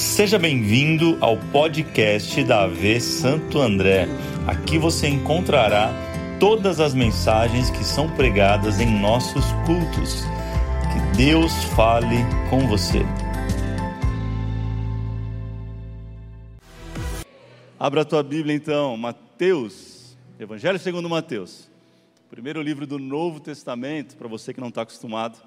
Seja 0.00 0.38
bem-vindo 0.38 1.18
ao 1.20 1.36
podcast 1.36 2.42
da 2.44 2.62
AV 2.62 2.98
Santo 3.02 3.60
André. 3.60 4.08
Aqui 4.46 4.78
você 4.78 5.06
encontrará 5.06 5.92
todas 6.40 6.80
as 6.80 6.94
mensagens 6.94 7.68
que 7.68 7.84
são 7.84 8.08
pregadas 8.16 8.80
em 8.80 8.98
nossos 8.98 9.44
cultos. 9.66 10.22
Que 10.90 11.16
Deus 11.18 11.52
fale 11.76 12.16
com 12.48 12.66
você. 12.66 13.00
Abra 17.78 18.00
a 18.00 18.04
tua 18.04 18.22
Bíblia 18.22 18.56
então, 18.56 18.96
Mateus, 18.96 20.16
Evangelho 20.38 20.78
segundo 20.78 21.10
Mateus. 21.10 21.70
Primeiro 22.30 22.62
livro 22.62 22.86
do 22.86 22.98
Novo 22.98 23.38
Testamento, 23.38 24.16
para 24.16 24.28
você 24.28 24.54
que 24.54 24.62
não 24.62 24.68
está 24.68 24.80
acostumado. 24.80 25.38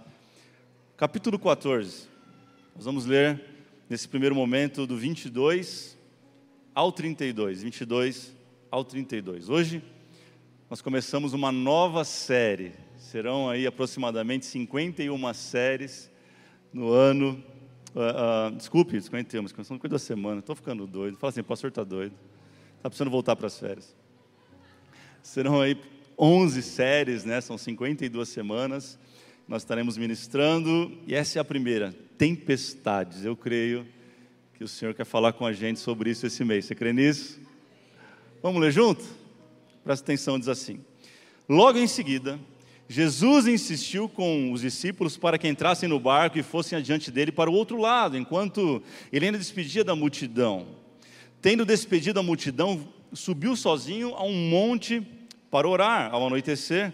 Capítulo 0.95 1.39
14. 1.39 2.07
Nós 2.75 2.85
vamos 2.85 3.07
ler 3.07 3.52
nesse 3.93 4.07
primeiro 4.07 4.33
momento 4.33 4.87
do 4.87 4.97
22 4.97 5.95
ao 6.73 6.91
32, 6.91 7.61
22 7.61 8.35
ao 8.71 8.83
32. 8.83 9.49
Hoje 9.49 9.83
nós 10.67 10.81
começamos 10.81 11.31
uma 11.33 11.51
nova 11.51 12.03
série. 12.03 12.71
Serão 12.97 13.47
aí 13.47 13.67
aproximadamente 13.67 14.47
51 14.47 15.31
séries 15.35 16.09
no 16.73 16.89
ano. 16.89 17.33
Uh, 17.93 18.51
uh, 18.51 18.55
desculpe, 18.55 18.99
51, 18.99 19.47
começando 19.49 19.77
coisa 19.77 19.93
da 19.93 19.99
semana. 19.99 20.39
Estou 20.39 20.55
ficando 20.55 20.87
doido. 20.87 21.15
Fala 21.19 21.29
assim, 21.29 21.41
o 21.41 21.43
pastor 21.43 21.69
está 21.69 21.83
doido. 21.83 22.15
Está 22.77 22.89
precisando 22.89 23.11
voltar 23.11 23.35
para 23.35 23.45
as 23.45 23.59
férias. 23.59 23.95
Serão 25.21 25.61
aí 25.61 25.79
11 26.17 26.63
séries, 26.63 27.23
né? 27.25 27.39
São 27.41 27.59
52 27.59 28.27
semanas. 28.27 28.97
Nós 29.47 29.61
estaremos 29.61 29.97
ministrando 29.97 30.91
e 31.05 31.13
essa 31.13 31.37
é 31.37 31.41
a 31.41 31.45
primeira, 31.45 31.93
tempestades. 32.17 33.25
Eu 33.25 33.35
creio 33.35 33.87
que 34.53 34.63
o 34.63 34.67
Senhor 34.67 34.93
quer 34.93 35.05
falar 35.05 35.33
com 35.33 35.45
a 35.45 35.53
gente 35.53 35.79
sobre 35.79 36.09
isso 36.09 36.25
esse 36.25 36.43
mês. 36.43 36.65
Você 36.65 36.75
crê 36.75 36.93
nisso? 36.93 37.39
Vamos 38.41 38.61
ler 38.61 38.71
junto? 38.71 39.03
Presta 39.83 40.05
atenção, 40.05 40.39
diz 40.39 40.47
assim: 40.47 40.79
Logo 41.47 41.77
em 41.77 41.87
seguida, 41.87 42.39
Jesus 42.87 43.47
insistiu 43.47 44.07
com 44.07 44.51
os 44.51 44.61
discípulos 44.61 45.17
para 45.17 45.37
que 45.37 45.47
entrassem 45.47 45.89
no 45.89 45.99
barco 45.99 46.37
e 46.37 46.43
fossem 46.43 46.77
adiante 46.77 47.09
dele 47.09 47.31
para 47.31 47.49
o 47.49 47.53
outro 47.53 47.77
lado, 47.77 48.17
enquanto 48.17 48.81
ele 49.11 49.25
ainda 49.25 49.37
despedia 49.37 49.83
da 49.83 49.95
multidão. 49.95 50.67
Tendo 51.41 51.65
despedido 51.65 52.19
a 52.19 52.23
multidão, 52.23 52.87
subiu 53.11 53.55
sozinho 53.55 54.13
a 54.15 54.23
um 54.23 54.49
monte 54.49 55.05
para 55.49 55.67
orar 55.67 56.13
ao 56.13 56.27
anoitecer. 56.27 56.93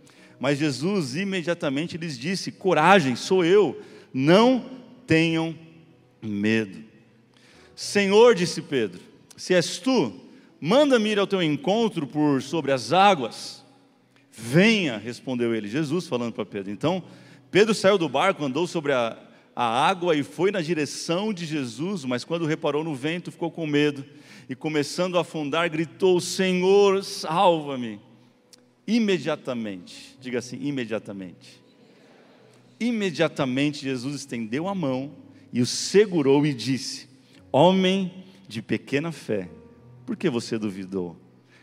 Mas 0.41 0.57
Jesus 0.57 1.15
imediatamente 1.15 1.99
lhes 1.99 2.17
disse: 2.17 2.51
Coragem, 2.51 3.15
sou 3.15 3.45
eu, 3.45 3.79
não 4.11 4.65
tenham 5.05 5.55
medo. 6.19 6.83
Senhor, 7.75 8.33
disse 8.33 8.59
Pedro, 8.59 8.99
se 9.37 9.53
és 9.53 9.77
tu, 9.77 10.11
manda-me 10.59 11.11
ir 11.11 11.19
ao 11.19 11.27
teu 11.27 11.43
encontro 11.43 12.07
por 12.07 12.41
sobre 12.41 12.71
as 12.71 12.91
águas. 12.91 13.63
Venha, 14.31 14.97
respondeu 14.97 15.53
ele, 15.53 15.67
Jesus 15.67 16.07
falando 16.07 16.33
para 16.33 16.43
Pedro. 16.43 16.71
Então, 16.71 17.03
Pedro 17.51 17.75
saiu 17.75 17.99
do 17.99 18.09
barco, 18.09 18.43
andou 18.43 18.65
sobre 18.65 18.93
a, 18.93 19.15
a 19.55 19.87
água 19.87 20.15
e 20.15 20.23
foi 20.23 20.49
na 20.49 20.61
direção 20.61 21.31
de 21.31 21.45
Jesus, 21.45 22.03
mas 22.03 22.23
quando 22.23 22.47
reparou 22.47 22.83
no 22.83 22.95
vento, 22.95 23.31
ficou 23.31 23.51
com 23.51 23.67
medo 23.67 24.03
e, 24.49 24.55
começando 24.55 25.19
a 25.19 25.21
afundar, 25.21 25.69
gritou: 25.69 26.19
Senhor, 26.19 27.03
salva-me 27.03 27.99
imediatamente. 28.95 30.17
Diga 30.19 30.39
assim, 30.39 30.57
imediatamente. 30.61 31.61
Imediatamente 32.79 33.83
Jesus 33.83 34.15
estendeu 34.15 34.67
a 34.67 34.75
mão 34.75 35.11
e 35.53 35.61
o 35.61 35.65
segurou 35.65 36.45
e 36.45 36.53
disse: 36.53 37.07
Homem 37.51 38.25
de 38.47 38.61
pequena 38.61 39.11
fé, 39.11 39.49
por 40.05 40.17
que 40.17 40.29
você 40.29 40.57
duvidou? 40.57 41.15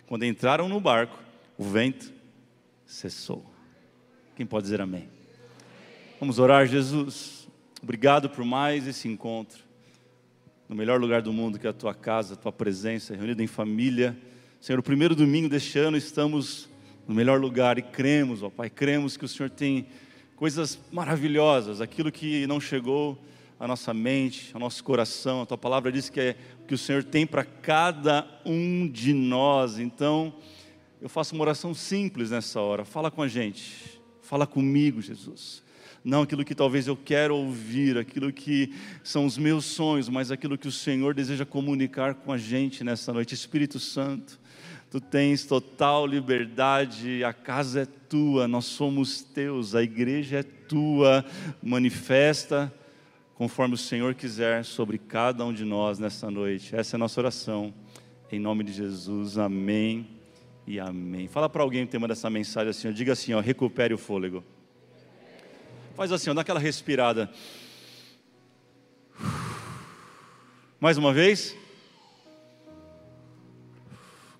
Quando 0.06 0.24
entraram 0.24 0.68
no 0.68 0.80
barco, 0.80 1.18
o 1.58 1.64
vento 1.64 2.12
cessou. 2.86 3.44
Quem 4.34 4.46
pode 4.46 4.64
dizer 4.64 4.80
amém? 4.80 5.08
Vamos 6.18 6.38
orar, 6.38 6.66
Jesus. 6.66 7.46
Obrigado 7.82 8.30
por 8.30 8.44
mais 8.44 8.86
esse 8.86 9.06
encontro. 9.06 9.62
No 10.68 10.74
melhor 10.74 11.00
lugar 11.00 11.20
do 11.20 11.32
mundo 11.32 11.58
que 11.58 11.66
é 11.66 11.70
a 11.70 11.74
tua 11.74 11.94
casa, 11.94 12.34
a 12.34 12.36
tua 12.36 12.52
presença, 12.52 13.14
reunida 13.14 13.42
em 13.42 13.46
família. 13.46 14.16
Senhor, 14.60 14.78
o 14.78 14.82
primeiro 14.82 15.14
domingo 15.14 15.48
deste 15.48 15.78
ano 15.78 15.96
estamos 15.96 16.68
no 17.08 17.14
melhor 17.14 17.40
lugar 17.40 17.78
e 17.78 17.82
cremos, 17.82 18.42
ó 18.42 18.50
Pai, 18.50 18.68
cremos 18.68 19.16
que 19.16 19.24
o 19.24 19.28
Senhor 19.28 19.48
tem 19.48 19.86
coisas 20.36 20.78
maravilhosas, 20.92 21.80
aquilo 21.80 22.12
que 22.12 22.46
não 22.46 22.60
chegou 22.60 23.18
à 23.58 23.66
nossa 23.66 23.94
mente, 23.94 24.50
ao 24.52 24.60
nosso 24.60 24.84
coração. 24.84 25.40
A 25.40 25.46
tua 25.46 25.56
palavra 25.56 25.90
diz 25.90 26.10
que 26.10 26.20
é 26.20 26.36
o 26.62 26.66
que 26.66 26.74
o 26.74 26.78
Senhor 26.78 27.02
tem 27.02 27.26
para 27.26 27.44
cada 27.44 28.28
um 28.44 28.86
de 28.86 29.14
nós. 29.14 29.78
Então, 29.78 30.34
eu 31.00 31.08
faço 31.08 31.34
uma 31.34 31.42
oração 31.42 31.72
simples 31.72 32.30
nessa 32.30 32.60
hora. 32.60 32.84
Fala 32.84 33.10
com 33.10 33.22
a 33.22 33.26
gente. 33.26 34.00
Fala 34.20 34.46
comigo, 34.46 35.00
Jesus. 35.00 35.64
Não 36.04 36.22
aquilo 36.22 36.44
que 36.44 36.54
talvez 36.54 36.86
eu 36.86 36.96
quero 36.96 37.34
ouvir, 37.34 37.96
aquilo 37.96 38.32
que 38.32 38.72
são 39.02 39.24
os 39.24 39.38
meus 39.38 39.64
sonhos, 39.64 40.08
mas 40.08 40.30
aquilo 40.30 40.58
que 40.58 40.68
o 40.68 40.72
Senhor 40.72 41.14
deseja 41.14 41.46
comunicar 41.46 42.14
com 42.14 42.30
a 42.30 42.38
gente 42.38 42.84
nessa 42.84 43.12
noite. 43.12 43.34
Espírito 43.34 43.80
Santo, 43.80 44.38
tu 44.90 45.00
tens 45.00 45.44
total 45.44 46.06
liberdade, 46.06 47.22
a 47.22 47.32
casa 47.32 47.82
é 47.82 47.86
tua, 47.86 48.48
nós 48.48 48.64
somos 48.64 49.22
teus, 49.22 49.74
a 49.74 49.82
igreja 49.82 50.38
é 50.38 50.42
tua, 50.42 51.24
manifesta 51.62 52.72
conforme 53.34 53.74
o 53.74 53.78
Senhor 53.78 54.14
quiser 54.14 54.64
sobre 54.64 54.98
cada 54.98 55.44
um 55.44 55.52
de 55.52 55.64
nós 55.64 55.98
nessa 55.98 56.30
noite. 56.30 56.74
Essa 56.74 56.94
é 56.94 56.96
a 56.96 56.98
nossa 56.98 57.20
oração, 57.20 57.72
em 58.32 58.40
nome 58.40 58.64
de 58.64 58.72
Jesus, 58.72 59.38
amém 59.38 60.08
e 60.66 60.80
amém. 60.80 61.28
Fala 61.28 61.48
para 61.48 61.62
alguém 61.62 61.84
o 61.84 61.86
tema 61.86 62.08
dessa 62.08 62.28
mensagem 62.28 62.70
assim, 62.70 62.88
ó, 62.88 62.90
diga 62.90 63.12
assim, 63.12 63.34
ó, 63.34 63.40
recupere 63.40 63.94
o 63.94 63.98
fôlego. 63.98 64.42
Faz 65.94 66.10
assim, 66.10 66.30
ó, 66.30 66.34
dá 66.34 66.40
aquela 66.40 66.58
respirada. 66.58 67.30
Mais 70.80 70.96
uma 70.96 71.12
vez. 71.12 71.56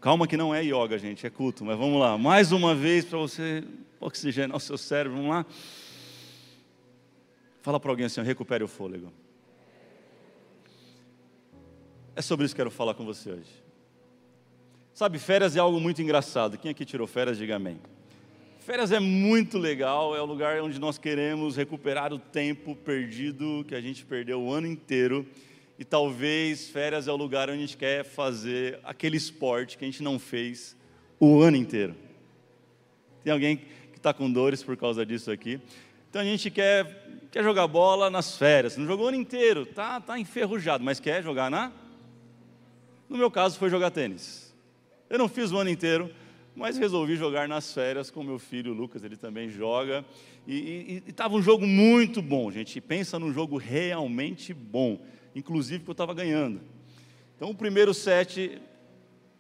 Calma 0.01 0.29
que 0.29 0.37
não 0.37 0.55
é 0.55 0.63
yoga, 0.63 0.97
gente, 0.97 1.27
é 1.27 1.31
culto, 1.31 1.65
mas 1.65 1.77
vamos 1.77 1.99
lá. 1.99 2.17
Mais 2.17 2.53
uma 2.53 2.73
vez 2.73 3.05
para 3.05 3.19
você 3.19 3.65
oxigenar 4.01 4.57
o 4.57 4.61
seu 4.61 4.79
cérebro, 4.79 5.17
vamos 5.17 5.31
lá. 5.31 5.47
Fala 7.63 7.81
para 7.81 7.91
alguém 7.91 8.07
assim, 8.07 8.23
recupere 8.23 8.63
o 8.63 8.69
fôlego. 8.69 9.13
É 12.15 12.23
sobre 12.23 12.47
isso 12.47 12.55
que 12.55 12.61
eu 12.61 12.67
quero 12.67 12.75
falar 12.75 12.95
com 12.95 13.05
você 13.05 13.33
hoje. 13.33 13.51
Sabe, 14.95 15.19
férias 15.19 15.57
é 15.57 15.59
algo 15.59 15.81
muito 15.81 16.01
engraçado. 16.01 16.59
Quem 16.59 16.71
aqui 16.71 16.85
tirou 16.85 17.07
férias, 17.07 17.37
diga 17.37 17.57
amém. 17.57 17.81
Férias 18.61 18.93
é 18.93 19.01
muito 19.01 19.59
legal, 19.59 20.15
é 20.15 20.21
o 20.21 20.27
lugar 20.27 20.61
onde 20.63 20.79
nós 20.79 20.97
queremos 20.97 21.57
recuperar 21.57 22.13
o 22.13 22.19
tempo 22.19 22.77
perdido 22.77 23.65
que 23.67 23.75
a 23.75 23.81
gente 23.81 24.05
perdeu 24.05 24.41
o 24.41 24.53
ano 24.53 24.67
inteiro 24.67 25.27
e 25.79 25.85
talvez 25.85 26.69
férias 26.69 27.07
é 27.07 27.13
o 27.13 27.17
lugar 27.17 27.49
onde 27.49 27.59
a 27.59 27.61
gente 27.61 27.77
quer 27.77 28.05
fazer 28.05 28.81
aquele 28.83 29.17
esporte 29.17 29.79
que 29.79 29.85
a 29.85 29.89
gente 29.89 30.03
não 30.03 30.19
fez 30.19 30.77
o 31.21 31.41
ano 31.41 31.57
inteiro. 31.57 31.95
Tem 33.23 33.33
alguém 33.33 33.59
que 33.59 33.97
está 33.97 34.13
com 34.13 34.31
dores 34.31 34.61
por 34.61 34.77
causa 34.77 35.07
disso 35.07 35.31
aqui? 35.31 35.61
Então 36.11 36.21
a 36.21 36.25
gente 36.25 36.51
quer, 36.51 37.27
quer 37.31 37.45
jogar 37.45 37.69
bola 37.69 38.11
nas 38.11 38.37
férias. 38.37 38.77
Não 38.77 38.87
jogou 38.87 39.07
o 39.07 39.09
ano 39.09 39.19
inteiro, 39.19 39.65
tá, 39.67 40.01
tá 40.01 40.19
enferrujado, 40.19 40.83
mas 40.83 40.99
quer 40.99 41.23
jogar 41.23 41.49
na? 41.49 41.71
No 43.09 43.17
meu 43.17 43.31
caso 43.31 43.57
foi 43.57 43.71
jogar 43.71 43.93
tênis. 43.93 44.53
Eu 45.09 45.17
não 45.17 45.29
fiz 45.29 45.53
o 45.53 45.59
ano 45.59 45.71
inteiro, 45.71 46.11
mas 46.57 46.77
resolvi 46.77 47.15
jogar 47.15 47.47
nas 47.47 47.73
férias 47.73 48.11
com 48.11 48.25
meu 48.25 48.41
filho 48.41 48.73
Lucas, 48.73 49.05
ele 49.05 49.17
também 49.17 49.49
joga. 49.49 50.05
E 50.45 51.05
estava 51.07 51.37
um 51.37 51.43
jogo 51.43 51.67
muito 51.69 52.21
bom, 52.21 52.51
gente. 52.51 52.81
Pensa 52.81 53.17
num 53.17 53.33
jogo 53.33 53.57
realmente 53.59 54.53
bom 54.53 54.99
inclusive 55.35 55.85
que 55.85 55.91
eu 55.91 55.93
estava 55.93 56.15
ganhando. 56.15 56.61
Então, 57.37 57.51
o 57.51 57.55
primeiro 57.55 57.95
set, 57.95 58.61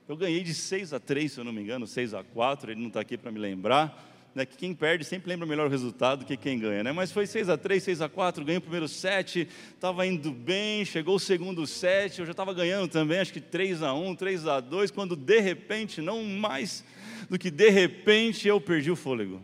eu 0.08 0.16
ganhei 0.16 0.42
de 0.42 0.54
6 0.54 0.92
a 0.92 1.00
3, 1.00 1.32
se 1.32 1.38
eu 1.40 1.44
não 1.44 1.52
me 1.52 1.60
engano, 1.60 1.86
6 1.86 2.14
a 2.14 2.22
4, 2.22 2.70
ele 2.70 2.80
não 2.80 2.88
está 2.88 3.00
aqui 3.00 3.16
para 3.18 3.30
me 3.32 3.38
lembrar. 3.38 4.06
né, 4.34 4.46
que 4.46 4.56
quem 4.56 4.72
perde 4.72 5.04
sempre 5.04 5.28
lembra 5.28 5.46
melhor 5.46 5.66
o 5.66 5.70
resultado 5.70 6.20
do 6.20 6.24
que 6.24 6.36
quem 6.36 6.58
ganha, 6.58 6.84
né? 6.84 6.92
Mas 6.92 7.10
foi 7.10 7.26
6 7.26 7.48
a 7.48 7.56
3 7.56 7.82
6 7.82 8.00
a 8.00 8.08
4 8.08 8.44
ganhei 8.44 8.58
o 8.58 8.60
primeiro 8.60 8.86
set, 8.86 9.48
estava 9.74 10.06
indo 10.06 10.30
bem, 10.30 10.84
chegou 10.84 11.16
o 11.16 11.20
segundo 11.20 11.66
set, 11.66 12.20
eu 12.20 12.24
já 12.24 12.30
estava 12.30 12.54
ganhando 12.54 12.88
também, 12.88 13.18
acho 13.18 13.32
que 13.32 13.40
3 13.40 13.82
a 13.82 13.92
1 13.92 14.14
3 14.14 14.46
a 14.46 14.60
2 14.60 14.90
quando 14.92 15.16
de 15.16 15.40
repente, 15.40 16.00
não 16.00 16.22
mais 16.22 16.84
do 17.28 17.38
que 17.38 17.50
de 17.50 17.68
repente, 17.68 18.46
eu 18.46 18.60
perdi 18.60 18.90
o 18.90 18.96
fôlego. 18.96 19.42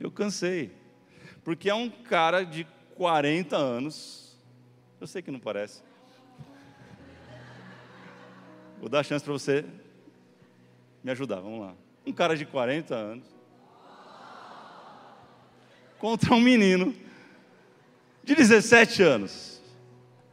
Eu 0.00 0.10
cansei, 0.10 0.70
porque 1.44 1.68
é 1.68 1.74
um 1.74 1.90
cara 1.90 2.44
de 2.44 2.66
40 2.94 3.56
anos, 3.56 4.21
eu 5.02 5.06
sei 5.08 5.20
que 5.20 5.32
não 5.32 5.40
parece, 5.40 5.82
Vou 8.78 8.88
dar 8.88 9.00
a 9.00 9.02
chance 9.02 9.24
para 9.24 9.32
você 9.32 9.64
me 11.04 11.10
ajudar, 11.12 11.40
vamos 11.40 11.60
lá. 11.60 11.74
Um 12.04 12.12
cara 12.12 12.36
de 12.36 12.44
40 12.44 12.94
anos 12.94 13.24
contra 15.98 16.34
um 16.34 16.40
menino 16.40 16.92
de 18.24 18.34
17 18.34 19.02
anos. 19.02 19.62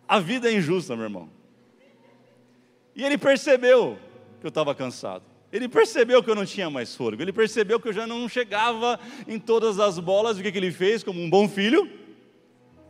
A 0.08 0.20
vida 0.20 0.50
é 0.50 0.54
injusta, 0.54 0.96
meu 0.96 1.06
irmão. 1.06 1.30
E 2.96 3.04
ele 3.04 3.20
percebeu 3.20 4.00
que 4.40 4.48
eu 4.48 4.50
estava 4.50 4.74
cansado. 4.74 5.24
Ele 5.52 5.70
percebeu 5.70 6.24
que 6.24 6.30
eu 6.30 6.36
não 6.36 6.46
tinha 6.46 6.72
mais 6.72 6.96
fôlego. 6.96 7.22
Ele 7.22 7.34
percebeu 7.34 7.80
que 7.80 7.88
eu 7.88 7.94
já 7.94 8.08
não 8.08 8.28
chegava 8.28 9.00
em 9.28 9.40
todas 9.40 9.80
as 9.80 10.00
bolas. 10.00 10.40
O 10.40 10.42
que, 10.42 10.52
que 10.52 10.58
ele 10.58 10.72
fez, 10.72 11.04
como 11.04 11.22
um 11.22 11.30
bom 11.30 11.48
filho? 11.48 11.88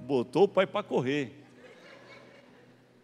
Botou 0.02 0.44
o 0.44 0.48
pai 0.48 0.66
para 0.66 0.84
correr. 0.84 1.39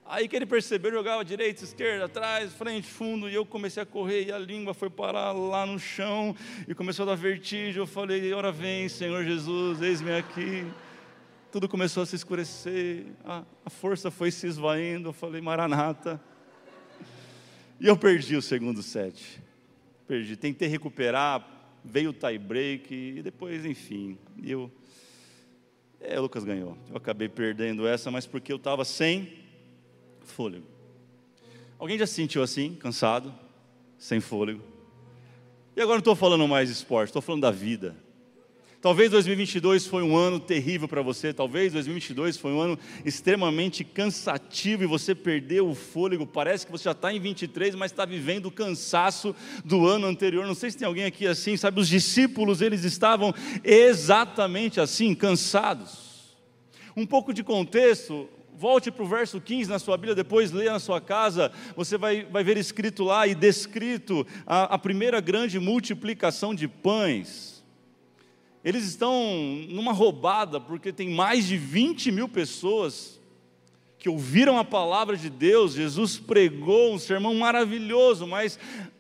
Aí 0.07 0.27
que 0.27 0.35
ele 0.35 0.45
percebeu, 0.45 0.91
jogava 0.91 1.25
direita, 1.25 1.63
esquerda, 1.63 2.05
atrás, 2.05 2.53
frente, 2.53 2.87
fundo, 2.87 3.27
e 3.27 3.33
eu 3.33 3.43
comecei 3.43 3.81
a 3.81 3.85
correr, 3.87 4.25
e 4.27 4.31
a 4.31 4.37
língua 4.37 4.71
foi 4.71 4.87
parar 4.87 5.31
lá 5.31 5.65
no 5.65 5.79
chão, 5.79 6.35
e 6.67 6.75
começou 6.75 7.03
a 7.03 7.05
dar 7.07 7.15
vertigem. 7.15 7.77
Eu 7.77 7.87
falei: 7.87 8.31
Ora 8.31 8.51
vem, 8.51 8.87
Senhor 8.87 9.23
Jesus, 9.23 9.81
eis-me 9.81 10.13
aqui. 10.15 10.63
Tudo 11.51 11.67
começou 11.67 12.03
a 12.03 12.05
se 12.05 12.15
escurecer, 12.15 13.07
a, 13.23 13.43
a 13.65 13.69
força 13.71 14.11
foi 14.11 14.29
se 14.29 14.45
esvaindo. 14.45 15.09
Eu 15.09 15.13
falei: 15.13 15.41
Maranata. 15.41 16.21
E 17.79 17.87
eu 17.87 17.97
perdi 17.97 18.35
o 18.35 18.43
segundo 18.43 18.83
set. 18.83 19.41
Perdi. 20.07 20.37
Tentei 20.37 20.67
recuperar, 20.67 21.45
veio 21.83 22.11
o 22.11 22.13
tie 22.13 22.37
break, 22.37 22.93
e 22.93 23.23
depois, 23.23 23.65
enfim, 23.65 24.19
eu. 24.43 24.71
É, 25.99 26.19
o 26.19 26.21
Lucas 26.21 26.43
ganhou. 26.43 26.77
Eu 26.91 26.97
acabei 26.97 27.27
perdendo 27.27 27.87
essa, 27.87 28.11
mas 28.11 28.27
porque 28.27 28.53
eu 28.53 28.57
estava 28.57 28.85
sem 28.85 29.44
fôlego. 30.31 30.65
Alguém 31.77 31.97
já 31.97 32.07
se 32.07 32.13
sentiu 32.13 32.41
assim, 32.41 32.75
cansado, 32.75 33.33
sem 33.97 34.19
fôlego? 34.19 34.61
E 35.75 35.81
agora 35.81 35.95
não 35.95 35.99
estou 35.99 36.15
falando 36.15 36.47
mais 36.47 36.69
de 36.69 36.75
esporte, 36.75 37.09
estou 37.09 37.21
falando 37.21 37.41
da 37.41 37.51
vida. 37.51 37.95
Talvez 38.85 39.09
2022 39.09 39.87
foi 39.87 40.03
um 40.03 40.15
ano 40.15 40.39
terrível 40.39 40.87
para 40.87 41.01
você, 41.01 41.33
talvez 41.33 41.73
2022 41.73 42.37
foi 42.37 42.51
um 42.51 42.61
ano 42.61 42.79
extremamente 43.03 43.83
cansativo 43.83 44.83
e 44.83 44.85
você 44.85 45.15
perdeu 45.15 45.67
o 45.67 45.73
fôlego. 45.73 46.23
Parece 46.23 46.67
que 46.67 46.71
você 46.71 46.83
já 46.83 46.91
está 46.91 47.11
em 47.11 47.19
23, 47.19 47.73
mas 47.73 47.91
está 47.91 48.05
vivendo 48.05 48.45
o 48.45 48.51
cansaço 48.51 49.35
do 49.65 49.87
ano 49.87 50.05
anterior. 50.05 50.45
Não 50.45 50.53
sei 50.53 50.69
se 50.69 50.77
tem 50.77 50.87
alguém 50.87 51.05
aqui 51.05 51.25
assim, 51.25 51.57
sabe? 51.57 51.81
Os 51.81 51.87
discípulos 51.87 52.61
eles 52.61 52.83
estavam 52.83 53.33
exatamente 53.63 54.79
assim, 54.79 55.15
cansados. 55.15 56.35
Um 56.95 57.07
pouco 57.07 57.33
de 57.33 57.43
contexto, 57.43 58.29
Volte 58.57 58.89
para 58.89 59.03
o 59.03 59.07
verso 59.07 59.41
15 59.41 59.69
na 59.69 59.79
sua 59.79 59.97
Bíblia, 59.97 60.15
depois 60.15 60.51
leia 60.51 60.71
na 60.71 60.79
sua 60.79 61.01
casa, 61.01 61.51
você 61.75 61.97
vai, 61.97 62.23
vai 62.23 62.41
ver 62.41 62.57
escrito 62.57 63.03
lá 63.03 63.27
e 63.27 63.35
descrito 63.35 64.25
a, 64.47 64.75
a 64.75 64.77
primeira 64.77 65.19
grande 65.19 65.59
multiplicação 65.59 66.55
de 66.55 66.65
pães. 66.65 67.63
Eles 68.63 68.85
estão 68.85 69.13
numa 69.69 69.91
roubada, 69.91 70.59
porque 70.59 70.93
tem 70.93 71.09
mais 71.09 71.45
de 71.45 71.57
20 71.57 72.11
mil 72.11 72.29
pessoas 72.29 73.19
que 73.99 74.07
ouviram 74.07 74.57
a 74.57 74.63
palavra 74.63 75.17
de 75.17 75.29
Deus. 75.29 75.73
Jesus 75.73 76.17
pregou 76.17 76.93
um 76.93 76.97
sermão 76.97 77.35
maravilhoso, 77.35 78.25
mas 78.25 78.57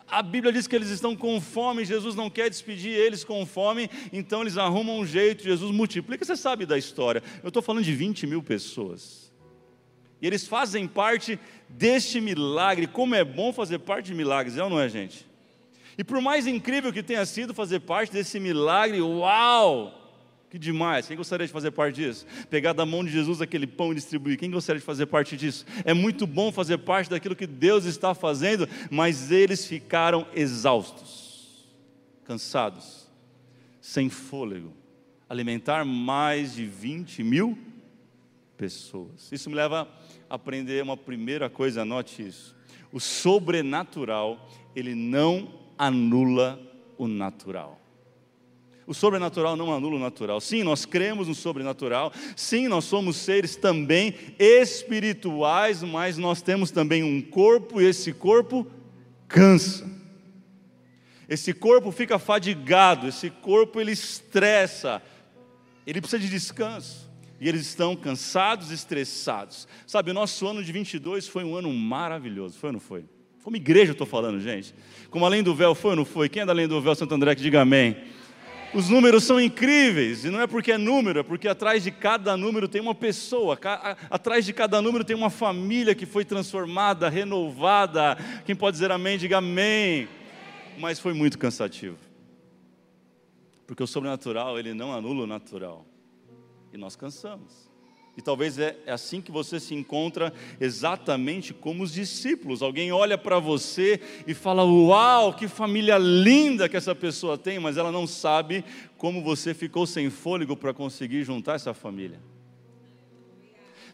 a 0.07 0.21
Bíblia 0.21 0.51
diz 0.51 0.67
que 0.67 0.75
eles 0.75 0.89
estão 0.89 1.15
com 1.15 1.39
fome, 1.39 1.85
Jesus 1.85 2.13
não 2.13 2.29
quer 2.29 2.49
despedir 2.49 2.91
eles 2.91 3.23
com 3.23 3.45
fome, 3.45 3.89
então 4.11 4.41
eles 4.41 4.57
arrumam 4.57 4.99
um 4.99 5.05
jeito, 5.05 5.43
Jesus 5.43 5.71
multiplica. 5.71 6.25
Você 6.25 6.35
sabe 6.35 6.65
da 6.65 6.77
história, 6.77 7.23
eu 7.41 7.47
estou 7.47 7.63
falando 7.63 7.85
de 7.85 7.93
20 7.93 8.27
mil 8.27 8.43
pessoas. 8.43 9.24
Eles 10.25 10.47
fazem 10.47 10.87
parte 10.87 11.39
deste 11.69 12.19
milagre. 12.19 12.87
Como 12.87 13.15
é 13.15 13.23
bom 13.23 13.53
fazer 13.53 13.79
parte 13.79 14.07
de 14.07 14.13
milagres, 14.13 14.57
é 14.57 14.63
ou 14.63 14.69
não 14.69 14.79
é, 14.79 14.89
gente? 14.89 15.25
E 15.97 16.03
por 16.03 16.19
mais 16.21 16.47
incrível 16.47 16.91
que 16.91 17.03
tenha 17.03 17.25
sido 17.25 17.53
fazer 17.53 17.81
parte 17.81 18.11
desse 18.11 18.39
milagre, 18.39 19.01
uau! 19.01 20.01
Que 20.49 20.59
demais! 20.59 21.07
Quem 21.07 21.17
gostaria 21.17 21.47
de 21.47 21.53
fazer 21.53 21.71
parte 21.71 21.95
disso? 21.95 22.25
Pegar 22.49 22.73
da 22.73 22.85
mão 22.85 23.03
de 23.03 23.11
Jesus 23.11 23.41
aquele 23.41 23.67
pão 23.67 23.91
e 23.91 23.95
distribuir. 23.95 24.37
Quem 24.37 24.49
gostaria 24.49 24.79
de 24.79 24.85
fazer 24.85 25.05
parte 25.05 25.35
disso? 25.35 25.65
É 25.83 25.93
muito 25.93 26.25
bom 26.25 26.51
fazer 26.51 26.77
parte 26.77 27.09
daquilo 27.09 27.35
que 27.35 27.47
Deus 27.47 27.85
está 27.85 28.13
fazendo, 28.13 28.67
mas 28.89 29.31
eles 29.31 29.65
ficaram 29.65 30.25
exaustos, 30.33 31.65
cansados, 32.23 33.07
sem 33.81 34.09
fôlego. 34.09 34.73
Alimentar 35.29 35.83
mais 35.83 36.53
de 36.53 36.65
20 36.65 37.23
mil 37.23 37.57
pessoas. 38.57 39.31
Isso 39.31 39.49
me 39.49 39.55
leva 39.55 39.87
aprender 40.29 40.81
uma 40.83 40.97
primeira 40.97 41.49
coisa, 41.49 41.81
anote 41.81 42.25
isso. 42.25 42.55
O 42.91 42.99
sobrenatural, 42.99 44.49
ele 44.75 44.95
não 44.95 45.49
anula 45.77 46.59
o 46.97 47.07
natural. 47.07 47.79
O 48.87 48.93
sobrenatural 48.93 49.55
não 49.55 49.73
anula 49.73 49.95
o 49.95 49.99
natural. 49.99 50.39
Sim, 50.39 50.63
nós 50.63 50.85
cremos 50.85 51.27
no 51.27 51.33
sobrenatural. 51.33 52.13
Sim, 52.35 52.67
nós 52.67 52.85
somos 52.85 53.15
seres 53.15 53.55
também 53.55 54.13
espirituais, 54.37 55.81
mas 55.81 56.17
nós 56.17 56.41
temos 56.41 56.69
também 56.69 57.03
um 57.03 57.21
corpo 57.21 57.81
e 57.81 57.85
esse 57.85 58.13
corpo 58.13 58.67
cansa. 59.27 59.89
Esse 61.27 61.51
corpo 61.53 61.91
fica 61.91 62.19
fadigado, 62.19 63.07
esse 63.07 63.31
corpo 63.31 63.81
ele 63.81 63.91
estressa, 63.91 65.01
ele 65.87 65.99
precisa 65.99 66.21
de 66.21 66.29
descanso 66.29 67.04
e 67.39 67.49
eles 67.49 67.61
estão 67.61 67.95
cansados, 67.95 68.71
estressados. 68.71 69.67
Sabe, 69.85 70.11
o 70.11 70.13
nosso 70.13 70.47
ano 70.47 70.63
de 70.63 70.71
22 70.71 71.27
foi 71.27 71.43
um 71.43 71.55
ano 71.55 71.71
maravilhoso, 71.73 72.57
foi 72.57 72.69
ou 72.69 72.73
não 72.73 72.79
foi? 72.79 73.05
Foi 73.39 73.51
uma 73.51 73.57
igreja, 73.57 73.91
estou 73.91 74.07
falando, 74.07 74.39
gente. 74.39 74.73
Como 75.09 75.25
além 75.25 75.43
do 75.43 75.53
véu 75.53 75.75
foi 75.75 75.91
ou 75.91 75.97
não 75.97 76.05
foi? 76.05 76.29
Quem 76.29 76.41
é 76.41 76.45
da 76.45 76.51
além 76.51 76.67
do 76.67 76.81
véu, 76.81 76.95
Santo 76.95 77.13
André, 77.13 77.35
que 77.35 77.41
diga 77.41 77.61
amém. 77.61 77.95
Os 78.73 78.89
números 78.89 79.23
são 79.23 79.39
incríveis, 79.39 80.25
e 80.25 80.29
não 80.29 80.41
é 80.41 80.47
porque 80.47 80.71
é 80.71 80.77
número, 80.77 81.19
é 81.19 81.23
porque 81.23 81.47
atrás 81.47 81.83
de 81.83 81.91
cada 81.91 82.35
número 82.35 82.67
tem 82.67 82.81
uma 82.81 82.95
pessoa, 82.95 83.57
atrás 84.09 84.45
de 84.45 84.51
cada 84.51 84.81
número 84.81 85.03
tem 85.05 85.15
uma 85.15 85.29
família 85.29 85.95
que 85.95 86.05
foi 86.05 86.25
transformada, 86.25 87.07
renovada. 87.07 88.17
Quem 88.45 88.55
pode 88.55 88.75
dizer 88.75 88.91
amém, 88.91 89.17
diga 89.17 89.37
amém. 89.37 90.09
Mas 90.77 90.99
foi 90.99 91.13
muito 91.13 91.39
cansativo, 91.39 91.97
porque 93.65 93.81
o 93.81 93.87
sobrenatural, 93.87 94.59
ele 94.59 94.73
não 94.73 94.91
anula 94.91 95.23
o 95.23 95.27
natural 95.27 95.85
e 96.75 96.77
nós 96.77 96.95
cansamos. 96.95 97.73
E 98.17 98.21
talvez 98.21 98.57
é, 98.57 98.77
é 98.85 98.91
assim 98.91 99.19
que 99.19 99.31
você 99.31 99.59
se 99.59 99.73
encontra 99.73 100.31
exatamente 100.59 101.53
como 101.53 101.83
os 101.83 101.91
discípulos. 101.91 102.61
Alguém 102.61 102.91
olha 102.91 103.17
para 103.17 103.39
você 103.39 103.99
e 104.25 104.33
fala: 104.33 104.63
Uau, 104.63 105.33
que 105.33 105.47
família 105.47 105.97
linda 105.97 106.69
que 106.69 106.77
essa 106.77 106.95
pessoa 106.95 107.37
tem, 107.37 107.59
mas 107.59 107.75
ela 107.75 107.91
não 107.91 108.07
sabe 108.07 108.63
como 108.97 109.21
você 109.21 109.53
ficou 109.53 109.85
sem 109.85 110.09
fôlego 110.09 110.55
para 110.55 110.73
conseguir 110.73 111.23
juntar 111.23 111.55
essa 111.55 111.73
família. 111.73 112.19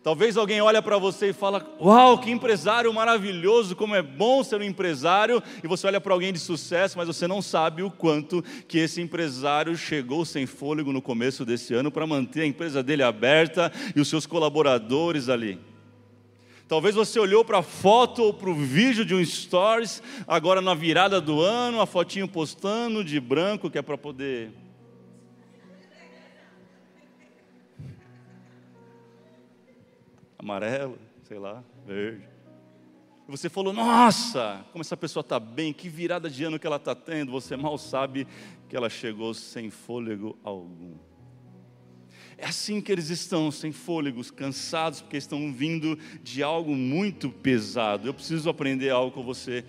Talvez 0.03 0.35
alguém 0.35 0.59
olhe 0.61 0.81
para 0.81 0.97
você 0.97 1.29
e 1.29 1.33
fala: 1.33 1.63
"Uau, 1.79 2.17
que 2.17 2.31
empresário 2.31 2.91
maravilhoso, 2.91 3.75
como 3.75 3.93
é 3.93 4.01
bom 4.01 4.43
ser 4.43 4.59
um 4.59 4.63
empresário". 4.63 5.43
E 5.63 5.67
você 5.67 5.85
olha 5.85 6.01
para 6.01 6.11
alguém 6.11 6.33
de 6.33 6.39
sucesso, 6.39 6.97
mas 6.97 7.07
você 7.07 7.27
não 7.27 7.39
sabe 7.39 7.83
o 7.83 7.91
quanto 7.91 8.43
que 8.67 8.79
esse 8.79 8.99
empresário 8.99 9.77
chegou 9.77 10.25
sem 10.25 10.47
fôlego 10.47 10.91
no 10.91 11.03
começo 11.03 11.45
desse 11.45 11.75
ano 11.75 11.91
para 11.91 12.07
manter 12.07 12.41
a 12.41 12.47
empresa 12.47 12.81
dele 12.81 13.03
aberta 13.03 13.71
e 13.95 14.01
os 14.01 14.07
seus 14.07 14.25
colaboradores 14.25 15.29
ali. 15.29 15.59
Talvez 16.67 16.95
você 16.95 17.19
olhou 17.19 17.45
para 17.45 17.59
a 17.59 17.63
foto 17.63 18.23
ou 18.23 18.33
para 18.33 18.49
o 18.49 18.55
vídeo 18.55 19.05
de 19.05 19.13
um 19.13 19.23
stories, 19.23 20.01
agora 20.25 20.61
na 20.61 20.73
virada 20.73 21.21
do 21.21 21.41
ano, 21.41 21.79
a 21.79 21.85
fotinho 21.85 22.27
postando 22.27 23.03
de 23.03 23.19
branco, 23.19 23.69
que 23.69 23.77
é 23.77 23.81
para 23.81 23.97
poder 23.97 24.51
amarelo, 30.41 30.97
sei 31.23 31.37
lá, 31.37 31.63
verde. 31.85 32.27
E 33.27 33.31
você 33.31 33.47
falou, 33.47 33.71
nossa, 33.71 34.65
como 34.71 34.81
essa 34.81 34.97
pessoa 34.97 35.21
está 35.21 35.39
bem, 35.39 35.71
que 35.71 35.87
virada 35.87 36.29
de 36.29 36.43
ano 36.43 36.57
que 36.57 36.65
ela 36.65 36.77
está 36.77 36.95
tendo. 36.95 37.31
Você 37.31 37.55
mal 37.55 37.77
sabe 37.77 38.27
que 38.67 38.75
ela 38.75 38.89
chegou 38.89 39.33
sem 39.33 39.69
fôlego 39.69 40.37
algum. 40.43 40.95
É 42.37 42.47
assim 42.47 42.81
que 42.81 42.91
eles 42.91 43.09
estão, 43.11 43.51
sem 43.51 43.71
fôlegos, 43.71 44.31
cansados, 44.31 44.99
porque 44.99 45.15
estão 45.15 45.53
vindo 45.53 45.97
de 46.23 46.41
algo 46.41 46.75
muito 46.75 47.29
pesado. 47.29 48.07
Eu 48.07 48.13
preciso 48.13 48.49
aprender 48.49 48.89
algo 48.89 49.11
com 49.11 49.23
você 49.23 49.63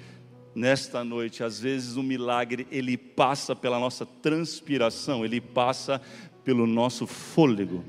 nesta 0.54 1.04
noite, 1.04 1.42
às 1.42 1.60
vezes 1.60 1.96
o 1.96 2.02
milagre 2.02 2.66
ele 2.70 2.96
passa 2.96 3.56
pela 3.56 3.78
nossa 3.78 4.04
transpiração, 4.04 5.24
ele 5.24 5.40
passa 5.40 6.00
pelo 6.44 6.66
nosso 6.66 7.06
fôlego. 7.06 7.82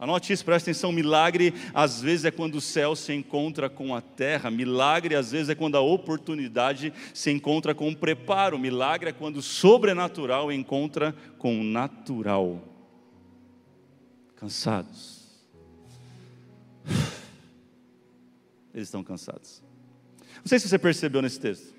Anote 0.00 0.32
isso, 0.32 0.42
presta 0.46 0.70
atenção: 0.70 0.90
milagre 0.90 1.52
às 1.74 2.00
vezes 2.00 2.24
é 2.24 2.30
quando 2.30 2.54
o 2.54 2.60
céu 2.60 2.96
se 2.96 3.12
encontra 3.12 3.68
com 3.68 3.94
a 3.94 4.00
terra, 4.00 4.50
milagre 4.50 5.14
às 5.14 5.30
vezes 5.30 5.50
é 5.50 5.54
quando 5.54 5.76
a 5.76 5.80
oportunidade 5.80 6.90
se 7.12 7.30
encontra 7.30 7.74
com 7.74 7.90
o 7.90 7.94
preparo, 7.94 8.58
milagre 8.58 9.10
é 9.10 9.12
quando 9.12 9.36
o 9.36 9.42
sobrenatural 9.42 10.50
encontra 10.50 11.14
com 11.36 11.60
o 11.60 11.62
natural. 11.62 12.66
Cansados. 14.36 15.20
Eles 18.72 18.88
estão 18.88 19.04
cansados. 19.04 19.62
Não 20.36 20.46
sei 20.46 20.58
se 20.58 20.66
você 20.66 20.78
percebeu 20.78 21.20
nesse 21.20 21.38
texto. 21.38 21.74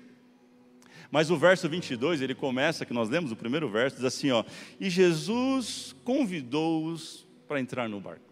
Mas 1.10 1.28
o 1.28 1.36
verso 1.36 1.68
22, 1.68 2.22
ele 2.22 2.36
começa, 2.36 2.86
que 2.86 2.94
nós 2.94 3.08
lemos 3.08 3.32
o 3.32 3.36
primeiro 3.36 3.68
verso, 3.68 3.96
diz 3.96 4.04
assim, 4.04 4.30
ó: 4.30 4.44
"E 4.78 4.88
Jesus 4.88 5.92
convidou-os 6.04 7.26
para 7.52 7.60
entrar 7.60 7.86
no 7.86 8.00
barco". 8.00 8.24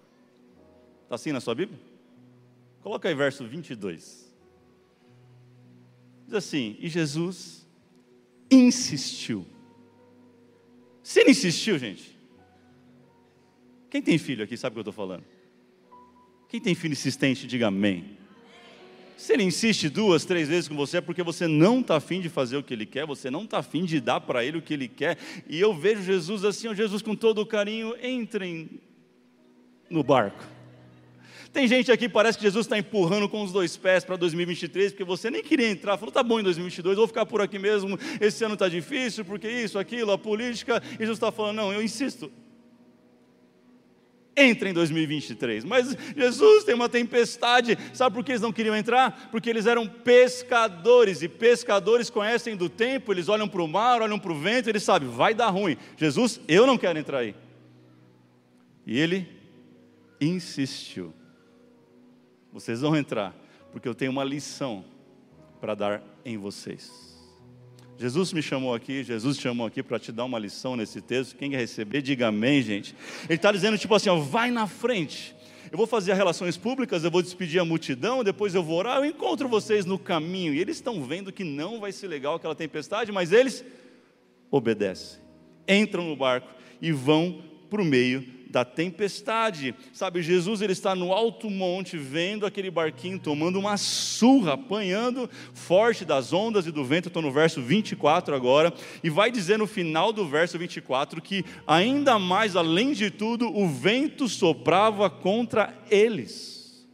Está 1.03 1.17
assim 1.17 1.31
na 1.31 1.41
sua 1.41 1.55
Bíblia? 1.55 1.79
Coloca 2.81 3.07
aí 3.07 3.15
verso 3.15 3.47
22. 3.47 4.33
Diz 6.25 6.35
assim: 6.35 6.77
"E 6.81 6.89
Jesus 6.89 7.67
insistiu". 8.51 9.47
Se 11.03 11.21
ele 11.21 11.33
insistiu, 11.33 11.79
gente. 11.79 12.19
Quem 13.91 14.01
tem 14.01 14.17
filho 14.17 14.43
aqui 14.43 14.57
sabe 14.57 14.73
o 14.73 14.75
que 14.75 14.79
eu 14.79 14.91
estou 14.91 14.95
falando? 14.95 15.25
Quem 16.49 16.61
tem 16.61 16.75
filho 16.75 16.93
insistente, 16.93 17.47
diga 17.47 17.67
amém. 17.67 18.17
Se 19.19 19.35
ele 19.35 19.43
insiste 19.43 19.91
duas, 19.91 20.25
três 20.25 20.49
vezes 20.49 20.67
com 20.67 20.75
você, 20.75 20.97
é 20.97 21.01
porque 21.01 21.23
você 21.23 21.47
não 21.47 21.81
está 21.81 21.97
afim 21.97 22.23
de 22.23 22.31
fazer 22.31 22.57
o 22.57 22.63
que 22.63 22.73
ele 22.73 22.87
quer, 22.87 23.05
você 23.05 23.31
não 23.31 23.45
está 23.45 23.59
afim 23.59 23.85
de 23.85 24.01
dar 24.01 24.21
para 24.21 24.43
ele 24.43 24.57
o 24.57 24.63
que 24.63 24.73
ele 24.73 24.89
quer. 24.89 25.19
E 25.47 25.61
eu 25.61 25.75
vejo 25.75 26.03
Jesus 26.03 26.43
assim, 26.43 26.69
ó, 26.69 26.75
Jesus 26.75 27.03
com 27.03 27.15
todo 27.15 27.41
o 27.43 27.47
carinho, 27.47 27.95
entrem 28.03 28.81
no 29.91 30.03
barco. 30.05 30.45
Tem 31.53 31.67
gente 31.67 31.91
aqui, 31.91 32.09
parece 32.09 32.39
que 32.39 32.45
Jesus 32.45 32.67
está 32.67 32.79
empurrando 32.79 33.29
com 33.29 33.43
os 33.43 33.51
dois 33.51 33.77
pés 33.77 34.05
para 34.05 34.15
2023, 34.15 34.93
porque 34.93 35.03
você 35.03 35.31
nem 35.31 35.43
queria 35.43 35.69
entrar, 35.69 35.99
falou, 35.99 36.13
tá 36.13 36.23
bom 36.23 36.39
em 36.39 36.45
2022, 36.45 36.97
vou 36.97 37.09
ficar 37.09 37.27
por 37.27 37.41
aqui 37.41 37.59
mesmo, 37.59 37.99
esse 38.21 38.45
ano 38.45 38.55
está 38.55 38.69
difícil, 38.69 39.25
porque 39.25 39.51
isso, 39.51 39.77
aquilo, 39.77 40.13
a 40.13 40.19
política, 40.19 40.81
e 40.93 40.99
Jesus 40.99 41.17
está 41.17 41.33
falando, 41.33 41.57
não, 41.57 41.73
eu 41.73 41.83
insisto, 41.83 42.31
entra 44.37 44.69
em 44.69 44.73
2023. 44.73 45.65
Mas 45.65 45.97
Jesus 46.17 46.65
tem 46.65 46.75
uma 46.75 46.89
tempestade. 46.89 47.77
Sabe 47.93 48.15
por 48.15 48.25
que 48.25 48.33
eles 48.33 48.41
não 48.41 48.53
queriam 48.53 48.77
entrar? 48.77 49.29
Porque 49.31 49.51
eles 49.51 49.67
eram 49.67 49.87
pescadores 49.87 51.21
e 51.21 51.29
pescadores 51.29 52.09
conhecem 52.09 52.57
do 52.57 52.69
tempo, 52.69 53.13
eles 53.13 53.29
olham 53.29 53.49
para 53.49 53.61
o 53.61 53.69
mar, 53.69 54.01
olham 54.01 54.19
para 54.19 54.33
o 54.33 54.39
vento, 54.39 54.69
eles 54.69 54.83
sabem, 54.83 55.09
vai 55.09 55.35
dar 55.35 55.51
ruim. 55.51 55.77
Jesus, 55.97 56.41
eu 56.49 56.67
não 56.67 56.79
quero 56.79 56.99
entrar 56.99 57.19
aí. 57.19 57.35
E 58.87 58.99
ele 58.99 59.40
insistiu. 60.21 61.13
Vocês 62.53 62.81
vão 62.81 62.97
entrar, 62.97 63.35
porque 63.73 63.89
eu 63.89 63.95
tenho 63.95 64.11
uma 64.11 64.25
lição 64.25 64.85
para 65.61 65.75
dar 65.75 66.03
em 66.25 66.37
vocês. 66.37 67.11
Jesus 67.99 68.33
me 68.33 68.43
chamou 68.43 68.75
aqui, 68.75 69.05
Jesus 69.05 69.37
te 69.37 69.43
chamou 69.43 69.67
aqui 69.67 69.83
para 69.83 69.99
te 69.99 70.11
dar 70.11 70.25
uma 70.25 70.39
lição 70.39 70.75
nesse 70.75 71.03
texto. 71.03 71.37
Quem 71.37 71.51
quer 71.51 71.59
receber, 71.59 72.01
diga 72.01 72.29
amém, 72.29 72.63
gente. 72.63 72.97
Ele 73.25 73.35
está 73.35 73.53
dizendo 73.53 73.77
tipo 73.77 73.95
assim: 73.95 74.09
ó, 74.09 74.17
vai 74.17 74.51
na 74.51 74.67
frente. 74.67 75.37
Eu 75.71 75.77
vou 75.77 75.87
fazer 75.87 76.15
relações 76.15 76.57
públicas, 76.57 77.05
eu 77.05 77.11
vou 77.11 77.23
despedir 77.23 77.61
a 77.61 77.65
multidão, 77.65 78.25
depois 78.25 78.55
eu 78.55 78.63
vou 78.63 78.79
orar, 78.79 78.97
eu 78.97 79.05
encontro 79.05 79.49
vocês 79.49 79.85
no 79.85 79.99
caminho. 79.99 80.53
E 80.55 80.59
eles 80.59 80.79
estão 80.79 81.05
vendo 81.05 81.31
que 81.31 81.45
não 81.45 81.79
vai 81.79 81.93
ser 81.93 82.09
legal 82.09 82.37
aquela 82.37 82.55
tempestade, 82.55 83.13
mas 83.13 83.33
eles 83.33 83.65
obedecem. 84.51 85.21
Entram 85.69 86.07
no 86.07 86.17
barco 86.17 86.49
e 86.81 86.91
vão 86.91 87.45
para 87.71 87.81
o 87.81 87.85
meio 87.85 88.41
da 88.51 88.65
tempestade. 88.65 89.75
Sabe, 89.93 90.23
Jesus 90.23 90.61
ele 90.61 90.73
está 90.73 90.95
no 90.95 91.13
alto 91.13 91.49
monte 91.49 91.97
vendo 91.97 92.45
aquele 92.45 92.71
barquinho 92.71 93.19
tomando 93.19 93.59
uma 93.59 93.77
surra, 93.77 94.55
apanhando 94.55 95.31
forte 95.55 96.05
das 96.05 96.33
ondas 96.33 96.67
e 96.67 96.73
do 96.73 96.85
vento. 96.85 97.09
Estou 97.09 97.23
no 97.23 97.31
verso 97.31 97.63
24 97.63 98.35
agora, 98.35 98.75
e 99.03 99.09
vai 99.09 99.31
dizer 99.31 99.59
no 99.59 99.67
final 99.67 100.13
do 100.13 100.27
verso 100.27 100.59
24 100.59 101.23
que 101.23 101.45
ainda 101.67 102.19
mais 102.19 102.57
além 102.57 102.93
de 102.93 103.11
tudo, 103.11 103.57
o 103.57 103.69
vento 103.69 104.29
soprava 104.29 105.09
contra 105.09 105.73
eles. 105.89 106.87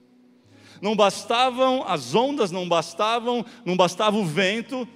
Não 0.81 0.95
bastavam 0.95 1.83
as 1.89 2.15
ondas, 2.15 2.51
não 2.51 2.69
bastavam, 2.69 3.45
não 3.65 3.77
bastava 3.77 4.19
o 4.19 4.25
vento, 4.27 4.87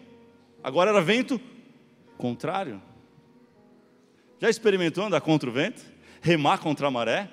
agora 0.63 0.91
era 0.91 1.01
vento 1.01 1.41
contrário. 2.19 2.83
Já 4.41 4.51
experimentou 4.51 5.05
andar 5.05 5.21
contra 5.21 5.49
o 5.49 5.53
vento? 5.53 6.01
remar 6.21 6.59
contra 6.59 6.87
a 6.87 6.91
maré. 6.91 7.31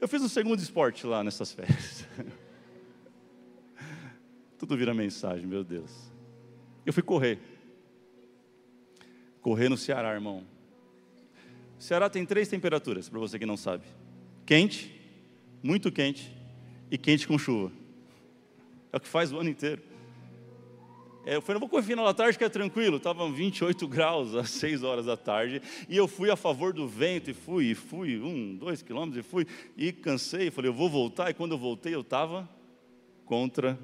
Eu 0.00 0.08
fiz 0.08 0.20
um 0.22 0.28
segundo 0.28 0.58
esporte 0.58 1.06
lá 1.06 1.22
nessas 1.22 1.52
férias. 1.52 2.06
Tudo 4.58 4.76
vira 4.76 4.92
mensagem, 4.92 5.46
meu 5.46 5.64
Deus. 5.64 5.90
Eu 6.84 6.92
fui 6.92 7.02
correr. 7.02 7.38
Correr 9.40 9.68
no 9.68 9.76
Ceará, 9.76 10.12
irmão. 10.12 10.44
O 11.78 11.82
Ceará 11.82 12.10
tem 12.10 12.24
três 12.24 12.48
temperaturas, 12.48 13.08
para 13.08 13.18
você 13.18 13.38
que 13.38 13.46
não 13.46 13.56
sabe: 13.56 13.84
quente, 14.44 15.00
muito 15.62 15.92
quente 15.92 16.34
e 16.90 16.98
quente 16.98 17.26
com 17.26 17.38
chuva. 17.38 17.72
É 18.92 18.96
o 18.96 19.00
que 19.00 19.08
faz 19.08 19.32
o 19.32 19.38
ano 19.38 19.50
inteiro. 19.50 19.82
É, 21.26 21.36
eu 21.36 21.42
falei, 21.42 21.54
não 21.54 21.60
vou 21.60 21.68
correr 21.68 21.82
final 21.82 22.04
da 22.04 22.12
tarde 22.12 22.36
que 22.36 22.44
é 22.44 22.48
tranquilo. 22.48 22.98
Estavam 22.98 23.32
28 23.32 23.86
graus 23.88 24.34
às 24.34 24.50
6 24.50 24.82
horas 24.82 25.06
da 25.06 25.16
tarde. 25.16 25.62
E 25.88 25.96
eu 25.96 26.06
fui 26.06 26.30
a 26.30 26.36
favor 26.36 26.72
do 26.72 26.86
vento 26.86 27.30
e 27.30 27.34
fui, 27.34 27.70
e 27.70 27.74
fui, 27.74 28.20
um, 28.20 28.54
dois 28.54 28.82
quilômetros, 28.82 29.24
e 29.24 29.28
fui, 29.28 29.46
e 29.76 29.92
cansei. 29.92 30.50
Falei, 30.50 30.70
eu 30.70 30.74
vou 30.74 30.88
voltar. 30.88 31.30
E 31.30 31.34
quando 31.34 31.52
eu 31.52 31.58
voltei, 31.58 31.94
eu 31.94 32.02
estava 32.02 32.48
contra 33.24 33.78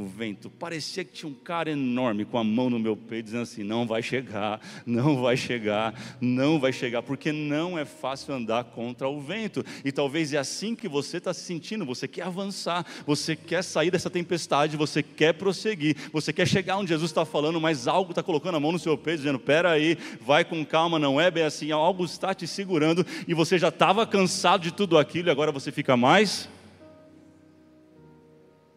o 0.00 0.06
vento. 0.06 0.48
Parecia 0.50 1.04
que 1.04 1.12
tinha 1.12 1.30
um 1.30 1.34
cara 1.34 1.70
enorme 1.70 2.24
com 2.24 2.38
a 2.38 2.44
mão 2.44 2.70
no 2.70 2.78
meu 2.78 2.96
peito, 2.96 3.26
dizendo 3.26 3.42
assim: 3.42 3.62
não 3.62 3.86
vai 3.86 4.02
chegar, 4.02 4.60
não 4.86 5.20
vai 5.20 5.36
chegar, 5.36 5.94
não 6.20 6.58
vai 6.58 6.72
chegar, 6.72 7.02
porque 7.02 7.32
não 7.32 7.78
é 7.78 7.84
fácil 7.84 8.34
andar 8.34 8.64
contra 8.64 9.08
o 9.08 9.20
vento. 9.20 9.64
E 9.84 9.90
talvez 9.90 10.32
é 10.32 10.38
assim 10.38 10.74
que 10.74 10.88
você 10.88 11.18
está 11.18 11.34
se 11.34 11.42
sentindo: 11.42 11.84
você 11.84 12.06
quer 12.06 12.22
avançar, 12.22 12.86
você 13.06 13.34
quer 13.34 13.62
sair 13.62 13.90
dessa 13.90 14.10
tempestade, 14.10 14.76
você 14.76 15.02
quer 15.02 15.34
prosseguir, 15.34 15.96
você 16.12 16.32
quer 16.32 16.46
chegar 16.46 16.76
onde 16.76 16.88
Jesus 16.88 17.10
está 17.10 17.24
falando, 17.24 17.60
mas 17.60 17.86
algo 17.88 18.12
está 18.12 18.22
colocando 18.22 18.56
a 18.56 18.60
mão 18.60 18.72
no 18.72 18.78
seu 18.78 18.96
peito, 18.96 19.18
dizendo: 19.18 19.38
pera 19.38 19.70
aí, 19.70 19.98
vai 20.20 20.44
com 20.44 20.64
calma, 20.64 20.98
não 20.98 21.20
é 21.20 21.30
bem 21.30 21.44
assim, 21.44 21.70
algo 21.70 22.04
está 22.04 22.34
te 22.34 22.46
segurando, 22.46 23.04
e 23.26 23.34
você 23.34 23.58
já 23.58 23.68
estava 23.68 24.06
cansado 24.06 24.62
de 24.62 24.72
tudo 24.72 24.98
aquilo, 24.98 25.28
e 25.28 25.30
agora 25.30 25.52
você 25.52 25.72
fica 25.72 25.96
mais 25.96 26.48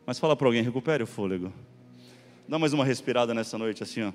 mas 0.05 0.19
fala 0.19 0.35
para 0.35 0.47
alguém, 0.47 0.63
recupere 0.63 1.03
o 1.03 1.07
fôlego. 1.07 1.51
Dá 2.47 2.59
mais 2.59 2.73
uma 2.73 2.83
respirada 2.83 3.33
nessa 3.33 3.57
noite, 3.57 3.83
assim, 3.83 4.03
ó. 4.03 4.13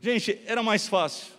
Gente, 0.00 0.40
era 0.46 0.62
mais 0.62 0.88
fácil. 0.88 1.32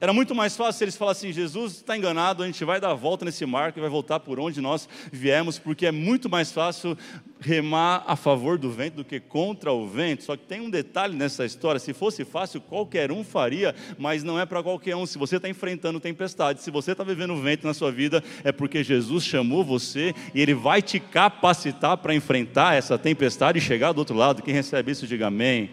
Era 0.00 0.12
muito 0.12 0.32
mais 0.32 0.56
fácil 0.56 0.84
eles 0.84 0.96
falassem: 0.96 1.32
Jesus 1.32 1.72
está 1.74 1.96
enganado, 1.96 2.42
a 2.42 2.46
gente 2.46 2.64
vai 2.64 2.80
dar 2.80 2.90
a 2.90 2.94
volta 2.94 3.24
nesse 3.24 3.44
marco 3.44 3.78
e 3.78 3.80
vai 3.80 3.90
voltar 3.90 4.20
por 4.20 4.38
onde 4.38 4.60
nós 4.60 4.88
viemos, 5.10 5.58
porque 5.58 5.86
é 5.86 5.90
muito 5.90 6.28
mais 6.28 6.52
fácil 6.52 6.96
remar 7.40 8.04
a 8.06 8.14
favor 8.14 8.58
do 8.58 8.70
vento 8.70 8.94
do 8.94 9.04
que 9.04 9.18
contra 9.18 9.72
o 9.72 9.88
vento. 9.88 10.22
Só 10.22 10.36
que 10.36 10.46
tem 10.46 10.60
um 10.60 10.70
detalhe 10.70 11.16
nessa 11.16 11.44
história: 11.44 11.80
se 11.80 11.92
fosse 11.92 12.24
fácil, 12.24 12.60
qualquer 12.60 13.10
um 13.10 13.24
faria, 13.24 13.74
mas 13.98 14.22
não 14.22 14.38
é 14.38 14.46
para 14.46 14.62
qualquer 14.62 14.94
um. 14.94 15.04
Se 15.04 15.18
você 15.18 15.36
está 15.36 15.48
enfrentando 15.48 15.98
tempestade, 15.98 16.62
se 16.62 16.70
você 16.70 16.92
está 16.92 17.02
vivendo 17.02 17.34
vento 17.36 17.66
na 17.66 17.74
sua 17.74 17.90
vida, 17.90 18.22
é 18.44 18.52
porque 18.52 18.84
Jesus 18.84 19.24
chamou 19.24 19.64
você 19.64 20.14
e 20.32 20.40
Ele 20.40 20.54
vai 20.54 20.80
te 20.80 21.00
capacitar 21.00 21.96
para 21.96 22.14
enfrentar 22.14 22.74
essa 22.74 22.96
tempestade 22.96 23.58
e 23.58 23.60
chegar 23.60 23.90
do 23.90 23.98
outro 23.98 24.16
lado. 24.16 24.42
Quem 24.42 24.54
recebe 24.54 24.92
isso, 24.92 25.08
diga 25.08 25.26
amém. 25.26 25.70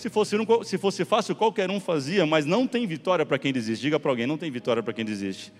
Se 0.00 0.08
fosse, 0.08 0.34
se 0.64 0.78
fosse 0.78 1.04
fácil, 1.04 1.36
qualquer 1.36 1.70
um 1.70 1.78
fazia, 1.78 2.24
mas 2.24 2.46
não 2.46 2.66
tem 2.66 2.86
vitória 2.86 3.26
para 3.26 3.38
quem 3.38 3.52
desiste. 3.52 3.82
Diga 3.82 4.00
para 4.00 4.10
alguém: 4.10 4.26
não 4.26 4.38
tem 4.38 4.50
vitória 4.50 4.82
para 4.82 4.94
quem 4.94 5.04
desiste. 5.04 5.52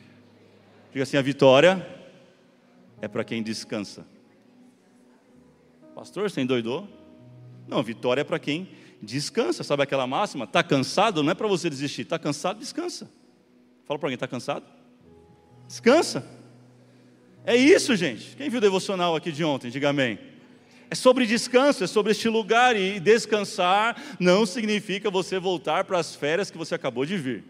Diga 0.91 1.03
assim: 1.03 1.19
a 1.19 1.23
vitória 1.23 1.87
é 3.03 3.07
para 3.07 3.23
quem 3.23 3.43
descansa. 3.43 4.07
Pastor, 5.95 6.31
você 6.31 6.41
endoidou? 6.41 6.89
Não, 7.69 7.83
vitória 7.83 8.23
é 8.23 8.25
para 8.25 8.39
quem 8.39 8.71
descansa. 9.03 9.63
Sabe 9.63 9.83
aquela 9.83 10.07
máxima? 10.07 10.47
Está 10.47 10.63
cansado? 10.63 11.23
Não 11.23 11.33
é 11.33 11.35
para 11.35 11.47
você 11.47 11.69
desistir. 11.69 12.01
Está 12.01 12.19
cansado? 12.19 12.61
Descansa. 12.61 13.11
Fala 13.85 13.99
para 13.99 14.07
alguém: 14.07 14.15
está 14.15 14.27
cansado? 14.27 14.65
Descansa. 15.69 16.27
É 17.45 17.55
isso, 17.55 17.95
gente. 17.95 18.35
Quem 18.37 18.49
viu 18.49 18.57
o 18.57 18.63
devocional 18.63 19.15
aqui 19.15 19.33
de 19.33 19.45
ontem? 19.45 19.71
Diga 19.71 19.91
amém. 19.91 20.19
É 20.91 20.95
sobre 20.97 21.25
descanso, 21.25 21.85
é 21.85 21.87
sobre 21.87 22.11
este 22.11 22.29
lugar. 22.29 22.77
E 22.77 22.99
descansar 22.99 23.97
não 24.19 24.45
significa 24.45 25.09
você 25.09 25.39
voltar 25.39 25.85
para 25.85 25.99
as 25.99 26.17
férias 26.17 26.51
que 26.51 26.59
você 26.59 26.75
acabou 26.75 27.07
de 27.07 27.17
vir. 27.17 27.45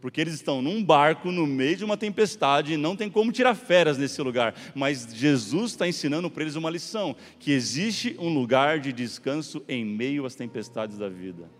Porque 0.00 0.20
eles 0.20 0.34
estão 0.34 0.62
num 0.62 0.82
barco 0.82 1.30
no 1.30 1.46
meio 1.46 1.76
de 1.76 1.84
uma 1.84 1.96
tempestade 1.96 2.72
e 2.72 2.76
não 2.76 2.96
tem 2.96 3.10
como 3.10 3.32
tirar 3.32 3.54
férias 3.54 3.98
nesse 3.98 4.22
lugar. 4.22 4.54
Mas 4.74 5.06
Jesus 5.12 5.72
está 5.72 5.86
ensinando 5.86 6.30
para 6.30 6.42
eles 6.42 6.54
uma 6.54 6.70
lição: 6.70 7.14
que 7.38 7.52
existe 7.52 8.16
um 8.18 8.32
lugar 8.32 8.80
de 8.80 8.92
descanso 8.92 9.62
em 9.68 9.84
meio 9.84 10.24
às 10.24 10.34
tempestades 10.34 10.96
da 10.96 11.08
vida. 11.08 11.50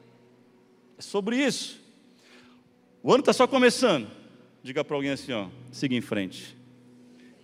É 0.96 1.02
sobre 1.02 1.36
isso. 1.36 1.78
O 3.02 3.10
ano 3.12 3.20
está 3.20 3.32
só 3.32 3.46
começando. 3.46 4.08
Diga 4.62 4.82
para 4.82 4.96
alguém 4.96 5.10
assim: 5.10 5.32
ó, 5.32 5.48
siga 5.70 5.94
em 5.94 6.00
frente. 6.00 6.56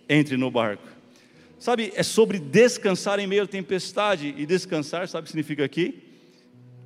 Entre 0.09 0.35
no 0.35 0.49
barco. 0.49 0.92
Sabe, 1.63 1.93
é 1.95 2.03
sobre 2.03 2.39
descansar 2.39 3.19
em 3.19 3.25
meio 3.25 3.43
à 3.43 3.47
tempestade. 3.47 4.35
E 4.37 4.45
descansar, 4.45 5.07
sabe 5.07 5.21
o 5.21 5.23
que 5.23 5.29
significa 5.29 5.63
aqui? 5.63 6.03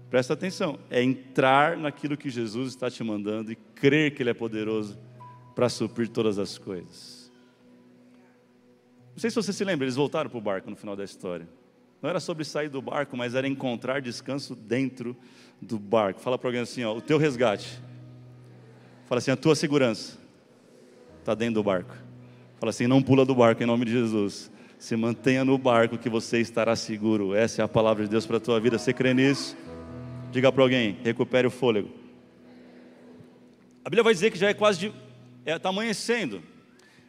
Presta 0.07 0.33
atenção, 0.33 0.77
é 0.91 1.01
entrar 1.01 1.75
naquilo 1.75 2.15
que 2.15 2.29
Jesus 2.29 2.73
está 2.73 2.87
te 2.87 3.03
mandando 3.03 3.51
e 3.51 3.55
crer 3.55 4.13
que 4.13 4.21
Ele 4.21 4.29
é 4.29 4.35
poderoso 4.35 4.95
para 5.55 5.67
suprir 5.67 6.09
todas 6.09 6.37
as 6.37 6.59
coisas. 6.59 7.31
Não 9.13 9.19
sei 9.19 9.31
se 9.31 9.35
você 9.35 9.51
se 9.51 9.63
lembra, 9.63 9.83
eles 9.83 9.95
voltaram 9.95 10.29
para 10.29 10.37
o 10.37 10.41
barco 10.41 10.69
no 10.69 10.75
final 10.75 10.95
da 10.95 11.03
história. 11.03 11.49
Não 11.99 12.07
era 12.07 12.19
sobre 12.19 12.45
sair 12.45 12.69
do 12.69 12.79
barco, 12.79 13.17
mas 13.17 13.33
era 13.33 13.47
encontrar 13.47 13.99
descanso 13.99 14.55
dentro 14.55 15.17
do 15.59 15.79
barco. 15.79 16.19
Fala 16.19 16.37
para 16.37 16.49
alguém 16.49 16.61
assim: 16.61 16.83
ó, 16.83 16.95
o 16.95 17.01
teu 17.01 17.17
resgate. 17.17 17.81
Fala 19.07 19.17
assim: 19.17 19.31
a 19.31 19.35
tua 19.35 19.55
segurança 19.55 20.19
está 21.19 21.33
dentro 21.33 21.55
do 21.55 21.63
barco. 21.63 21.95
Fala 22.59 22.69
assim: 22.69 22.85
não 22.85 23.01
pula 23.01 23.25
do 23.25 23.33
barco 23.33 23.63
em 23.63 23.65
nome 23.65 23.83
de 23.83 23.91
Jesus. 23.91 24.55
Se 24.77 24.95
mantenha 24.95 25.43
no 25.43 25.57
barco 25.57 25.97
que 25.97 26.07
você 26.07 26.39
estará 26.39 26.75
seguro. 26.75 27.33
Essa 27.33 27.61
é 27.61 27.65
a 27.65 27.67
palavra 27.67 28.03
de 28.03 28.09
Deus 28.11 28.27
para 28.27 28.37
a 28.37 28.39
tua 28.39 28.59
vida. 28.59 28.77
Você 28.77 28.93
crê 28.93 29.13
nisso? 29.13 29.57
Diga 30.31 30.51
para 30.51 30.61
alguém, 30.61 30.97
recupere 31.03 31.47
o 31.47 31.51
fôlego. 31.51 31.89
A 33.83 33.89
Bíblia 33.89 34.03
vai 34.03 34.13
dizer 34.13 34.29
que 34.31 34.37
já 34.37 34.49
é 34.49 34.53
quase 34.53 34.79
de. 34.79 34.87
Está 34.87 35.51
é, 35.51 35.57
tá 35.59 35.69
amanhecendo. 35.69 36.43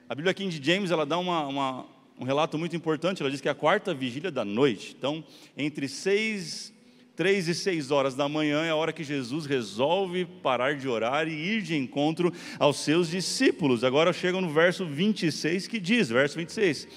A 0.09 0.15
Bíblia 0.15 0.33
de 0.33 0.65
James 0.65 0.91
ela 0.91 1.05
dá 1.05 1.19
uma, 1.19 1.47
uma, 1.47 1.87
um 2.19 2.25
relato 2.25 2.57
muito 2.57 2.75
importante. 2.75 3.21
Ela 3.21 3.31
diz 3.31 3.41
que 3.41 3.49
é 3.49 3.51
a 3.51 3.55
quarta 3.55 3.93
vigília 3.93 4.31
da 4.31 4.45
noite. 4.45 4.95
Então, 4.97 5.23
entre 5.57 5.89
seis, 5.89 6.73
três 7.15 7.49
e 7.49 7.55
seis 7.55 7.91
horas 7.91 8.15
da 8.15 8.29
manhã 8.29 8.65
é 8.65 8.71
a 8.71 8.77
hora 8.77 8.93
que 8.93 9.05
Jesus 9.05 9.45
resolve 9.45 10.25
parar 10.25 10.77
de 10.77 10.89
orar 10.89 11.29
e 11.29 11.33
ir 11.33 11.63
de 11.63 11.77
encontro 11.77 12.33
aos 12.59 12.79
seus 12.79 13.11
discípulos. 13.11 13.85
Agora 13.85 14.13
chega 14.13 14.41
no 14.41 14.49
verso 14.49 14.87
26 14.87 15.67
que 15.67 15.79
diz, 15.79 16.09
verso 16.09 16.39
26. 16.39 16.89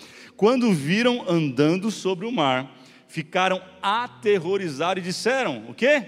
Quando 0.41 0.74
viram 0.74 1.24
andando 1.29 1.91
sobre 1.91 2.25
o 2.25 2.31
mar, 2.31 2.75
ficaram 3.07 3.62
aterrorizados 3.79 5.03
e 5.03 5.05
disseram: 5.05 5.69
O 5.69 5.74
quê? 5.75 6.03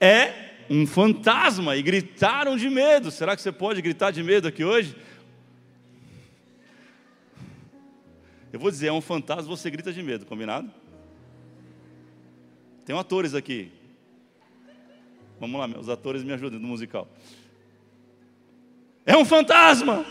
É 0.00 0.66
um 0.70 0.86
fantasma, 0.86 1.74
e 1.74 1.82
gritaram 1.82 2.56
de 2.56 2.70
medo. 2.70 3.10
Será 3.10 3.34
que 3.34 3.42
você 3.42 3.50
pode 3.50 3.82
gritar 3.82 4.12
de 4.12 4.22
medo 4.22 4.46
aqui 4.46 4.62
hoje? 4.62 4.94
Eu 8.52 8.60
vou 8.60 8.70
dizer, 8.70 8.86
é 8.86 8.92
um 8.92 9.00
fantasma, 9.00 9.56
você 9.56 9.68
grita 9.68 9.92
de 9.92 10.00
medo, 10.00 10.24
combinado? 10.26 10.70
Tem 12.84 12.96
atores 12.96 13.34
aqui. 13.34 13.72
Vamos 15.40 15.58
lá, 15.58 15.66
os 15.76 15.88
atores 15.88 16.22
me 16.22 16.32
ajudem 16.32 16.60
no 16.60 16.68
musical. 16.68 17.08
É 19.04 19.16
um 19.16 19.24
fantasma! 19.24 20.06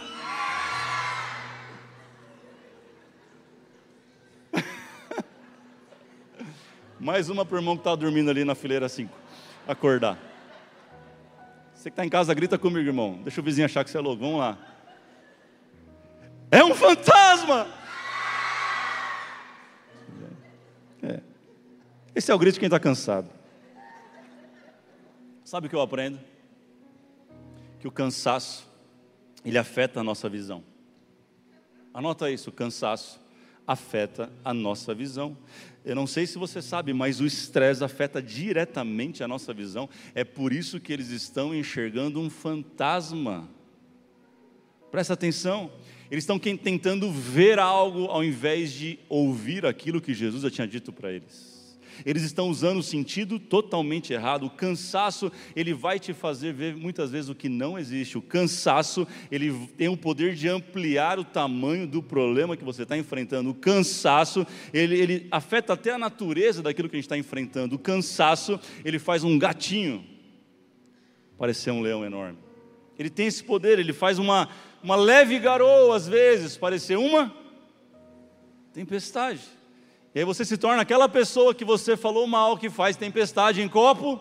Mais 7.00 7.30
uma 7.30 7.46
para 7.46 7.56
o 7.56 7.60
irmão 7.60 7.76
que 7.76 7.82
está 7.82 7.94
dormindo 7.94 8.30
ali 8.30 8.46
na 8.46 8.56
fileira 8.56 8.88
5. 8.88 9.14
Acordar. 9.68 10.18
Você 11.74 11.90
que 11.90 11.94
está 11.94 12.06
em 12.06 12.10
casa, 12.10 12.34
grita 12.34 12.58
comigo, 12.58 12.88
irmão. 12.88 13.20
Deixa 13.22 13.42
o 13.42 13.44
vizinho 13.44 13.66
achar 13.66 13.84
que 13.84 13.90
você 13.90 13.98
é 13.98 14.02
louco. 14.02 14.22
Vamos 14.22 14.40
lá. 14.40 14.58
É 16.50 16.64
um 16.64 16.74
fantasma! 16.74 17.68
É. 21.04 21.20
Esse 22.16 22.32
é 22.32 22.34
o 22.34 22.40
grito 22.40 22.54
de 22.54 22.60
quem 22.62 22.68
está 22.68 22.80
cansado. 22.80 23.30
Sabe 25.44 25.68
o 25.68 25.70
que 25.70 25.76
eu 25.76 25.82
aprendo? 25.82 26.20
Que 27.80 27.88
o 27.88 27.92
cansaço, 27.92 28.68
ele 29.44 29.58
afeta 29.58 30.00
a 30.00 30.04
nossa 30.04 30.30
visão. 30.30 30.64
Anota 31.94 32.32
isso, 32.32 32.50
o 32.50 32.54
cansaço 32.54 33.20
afeta 33.68 34.32
a 34.44 34.54
nossa 34.54 34.94
visão. 34.94 35.38
Eu 35.84 35.96
não 35.96 36.08
sei 36.08 36.26
se 36.26 36.38
você 36.38 36.62
sabe, 36.62 36.94
mas 36.94 37.20
o 37.20 37.26
estresse 37.26 37.84
afeta 37.84 38.22
diretamente 38.22 39.24
a 39.24 39.28
nossa 39.28 39.54
visão. 39.54 39.90
É 40.14 40.24
por 40.24 40.52
isso 40.52 40.80
que 40.80 40.92
eles 40.92 41.10
estão 41.10 41.54
enxergando 41.54 42.20
um 42.20 42.30
fantasma. 42.30 43.50
Presta 44.92 45.14
atenção. 45.14 45.72
Eles 46.10 46.24
estão 46.24 46.38
tentando 46.38 47.12
ver 47.12 47.60
algo 47.60 48.06
ao 48.06 48.24
invés 48.24 48.72
de 48.72 49.00
ouvir 49.10 49.66
aquilo 49.66 50.02
que 50.02 50.14
Jesus 50.14 50.44
já 50.44 50.52
tinha 50.52 50.68
dito 50.68 50.92
para 50.92 51.12
eles 51.12 51.55
eles 52.04 52.24
estão 52.24 52.50
usando 52.50 52.80
o 52.80 52.84
sentido 52.84 53.38
totalmente 53.38 54.12
errado. 54.12 54.46
O 54.46 54.50
cansaço, 54.50 55.32
ele 55.56 55.74
vai 55.74 56.00
te 56.00 56.14
fazer 56.14 56.54
ver 56.54 56.76
muitas 56.76 57.12
vezes 57.12 57.30
o 57.30 57.36
que 57.36 57.48
não 57.48 57.78
existe. 57.78 58.18
O 58.18 58.22
cansaço, 58.22 59.08
ele 59.32 59.54
tem 59.78 59.88
o 59.88 59.98
poder 59.98 60.34
de 60.34 60.48
ampliar 60.48 61.20
o 61.20 61.24
tamanho 61.24 61.86
do 61.86 62.02
problema 62.02 62.58
que 62.58 62.64
você 62.64 62.84
está 62.84 62.98
enfrentando. 62.98 63.52
O 63.52 63.56
cansaço, 63.56 64.46
ele, 64.74 64.98
ele 64.98 65.28
afeta 65.30 65.74
até 65.74 65.92
a 65.92 65.98
natureza 65.98 66.62
daquilo 66.62 66.90
que 66.90 66.96
a 66.96 67.00
gente 67.00 67.06
está 67.06 67.18
enfrentando. 67.18 67.76
O 67.76 67.80
cansaço, 67.80 68.60
ele 68.84 68.98
faz 69.00 69.24
um 69.24 69.38
gatinho 69.38 70.04
parecer 71.38 71.72
um 71.72 71.82
leão 71.82 72.06
enorme. 72.06 72.38
Ele 72.98 73.10
tem 73.10 73.28
esse 73.28 73.44
poder, 73.44 73.78
ele 73.78 73.94
faz 73.94 74.18
uma, 74.20 74.50
uma 74.82 74.96
leve 74.96 75.38
garoa, 75.40 75.96
às 75.96 76.08
vezes, 76.08 76.56
parecer 76.58 76.98
uma 76.98 77.34
tempestade. 78.74 79.42
E 80.16 80.20
aí 80.20 80.24
você 80.24 80.46
se 80.46 80.58
torna 80.58 80.82
aquela 80.82 81.10
pessoa 81.10 81.54
que 81.54 81.66
você 81.66 81.98
falou 81.98 82.26
mal, 82.26 82.58
que 82.58 82.70
faz 82.70 82.96
tempestade 82.96 83.62
em 83.62 83.68
copo, 83.68 84.18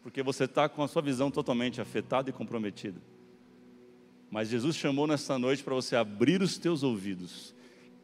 porque 0.00 0.22
você 0.22 0.44
está 0.44 0.68
com 0.68 0.80
a 0.80 0.86
sua 0.86 1.02
visão 1.02 1.28
totalmente 1.28 1.80
afetada 1.80 2.30
e 2.30 2.32
comprometida. 2.32 3.00
Mas 4.30 4.48
Jesus 4.48 4.76
chamou 4.76 5.08
nessa 5.08 5.36
noite 5.40 5.64
para 5.64 5.74
você 5.74 5.96
abrir 5.96 6.40
os 6.40 6.56
teus 6.56 6.84
ouvidos. 6.84 7.52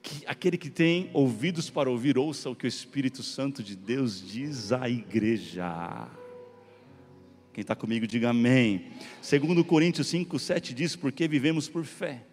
Que 0.03 0.27
aquele 0.27 0.59
que 0.59 0.69
tem 0.69 1.09
ouvidos 1.15 1.71
para 1.71 1.89
ouvir, 1.89 2.19
ouça 2.19 2.51
o 2.51 2.57
que 2.57 2.67
o 2.67 2.69
Espírito 2.69 3.23
Santo 3.23 3.63
de 3.63 3.77
Deus 3.77 4.27
diz 4.27 4.73
à 4.73 4.89
igreja. 4.89 6.09
Quem 7.53 7.63
está 7.63 7.77
comigo, 7.77 8.09
diga 8.09 8.31
amém. 8.31 8.91
Segundo 9.23 9.65
Coríntios 9.65 10.09
5, 10.09 10.37
7 10.37 10.75
diz, 10.75 10.97
porque 10.97 11.29
vivemos 11.29 11.69
por 11.69 11.85
fé 11.85 12.27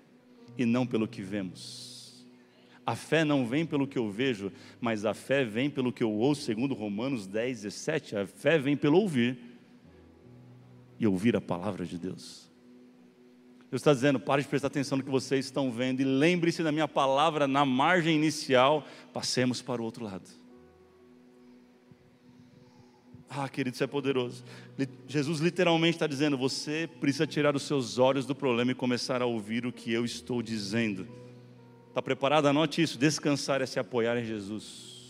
e 0.58 0.66
não 0.66 0.88
pelo 0.88 1.08
que 1.08 1.22
vemos. 1.22 1.91
A 2.92 2.96
fé 2.96 3.24
não 3.24 3.48
vem 3.48 3.66
pelo 3.66 3.88
que 3.88 3.98
eu 3.98 4.12
vejo, 4.12 4.52
mas 4.82 5.06
a 5.06 5.14
fé 5.14 5.46
vem 5.46 5.70
pelo 5.70 5.94
que 5.94 6.04
eu 6.04 6.12
ouço, 6.12 6.42
segundo 6.42 6.74
Romanos 6.74 7.26
10, 7.26 7.62
17. 7.62 8.18
A 8.18 8.28
fé 8.28 8.60
vem 8.60 8.76
pelo 8.76 8.98
ouvir 8.98 9.40
e 11.00 11.08
ouvir 11.08 11.34
a 11.38 11.40
palavra 11.40 11.86
de 11.86 11.98
Deus. 11.98 12.52
Deus 13.70 13.80
está 13.80 13.94
dizendo: 13.94 14.20
pare 14.20 14.42
de 14.42 14.50
prestar 14.50 14.68
atenção 14.68 14.98
no 14.98 15.06
que 15.06 15.10
vocês 15.10 15.46
estão 15.46 15.72
vendo 15.72 16.02
e 16.02 16.04
lembre-se 16.04 16.62
da 16.64 16.70
minha 16.70 16.88
palavra 16.88 17.48
na 17.48 17.64
margem 17.64 18.14
inicial, 18.14 18.86
passemos 19.14 19.62
para 19.62 19.82
o 19.82 19.86
outro 19.86 20.04
lado. 20.04 20.30
Ah, 23.30 23.48
querido, 23.48 23.74
isso 23.74 23.86
é 23.86 23.88
poderoso. 23.88 24.44
Jesus 25.08 25.40
literalmente 25.40 25.96
está 25.96 26.08
dizendo: 26.08 26.38
você 26.38 26.90
precisa 27.00 27.26
tirar 27.26 27.56
os 27.56 27.64
seus 27.64 27.98
olhos 27.98 28.26
do 28.26 28.36
problema 28.36 28.74
e 28.74 28.76
começar 28.76 29.22
a 29.22 29.26
ouvir 29.26 29.66
o 29.66 29.72
que 29.72 29.94
eu 29.94 30.04
estou 30.04 30.42
dizendo. 30.42 31.08
Está 31.92 32.02
preparado? 32.02 32.48
Anote 32.48 32.82
isso. 32.82 32.98
Descansar 32.98 33.62
é 33.62 33.66
se 33.66 33.78
apoiar 33.78 34.18
em 34.18 34.24
Jesus. 34.24 35.02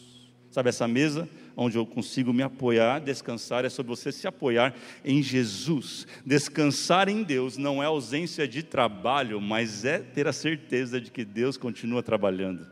Sabe 0.50 0.70
essa 0.70 0.88
mesa 0.88 1.30
onde 1.56 1.78
eu 1.78 1.86
consigo 1.86 2.34
me 2.34 2.41
apoiar, 2.41 3.00
descansar 3.00 3.65
é 3.65 3.70
sobre 3.70 3.91
você 3.91 4.12
se 4.12 4.28
apoiar 4.28 4.74
em 5.06 5.22
Jesus. 5.22 6.08
Descansar 6.26 7.08
em 7.08 7.22
Deus 7.22 7.56
não 7.56 7.84
é 7.84 7.86
ausência 7.86 8.48
de 8.48 8.63
trabalho, 8.63 9.39
mas 9.39 9.86
é 9.86 10.00
ter 10.00 10.28
a 10.28 10.34
certeza 10.34 11.00
de 11.00 11.12
que 11.12 11.24
Deus 11.24 11.56
continua 11.56 12.02
trabalhando. 12.02 12.67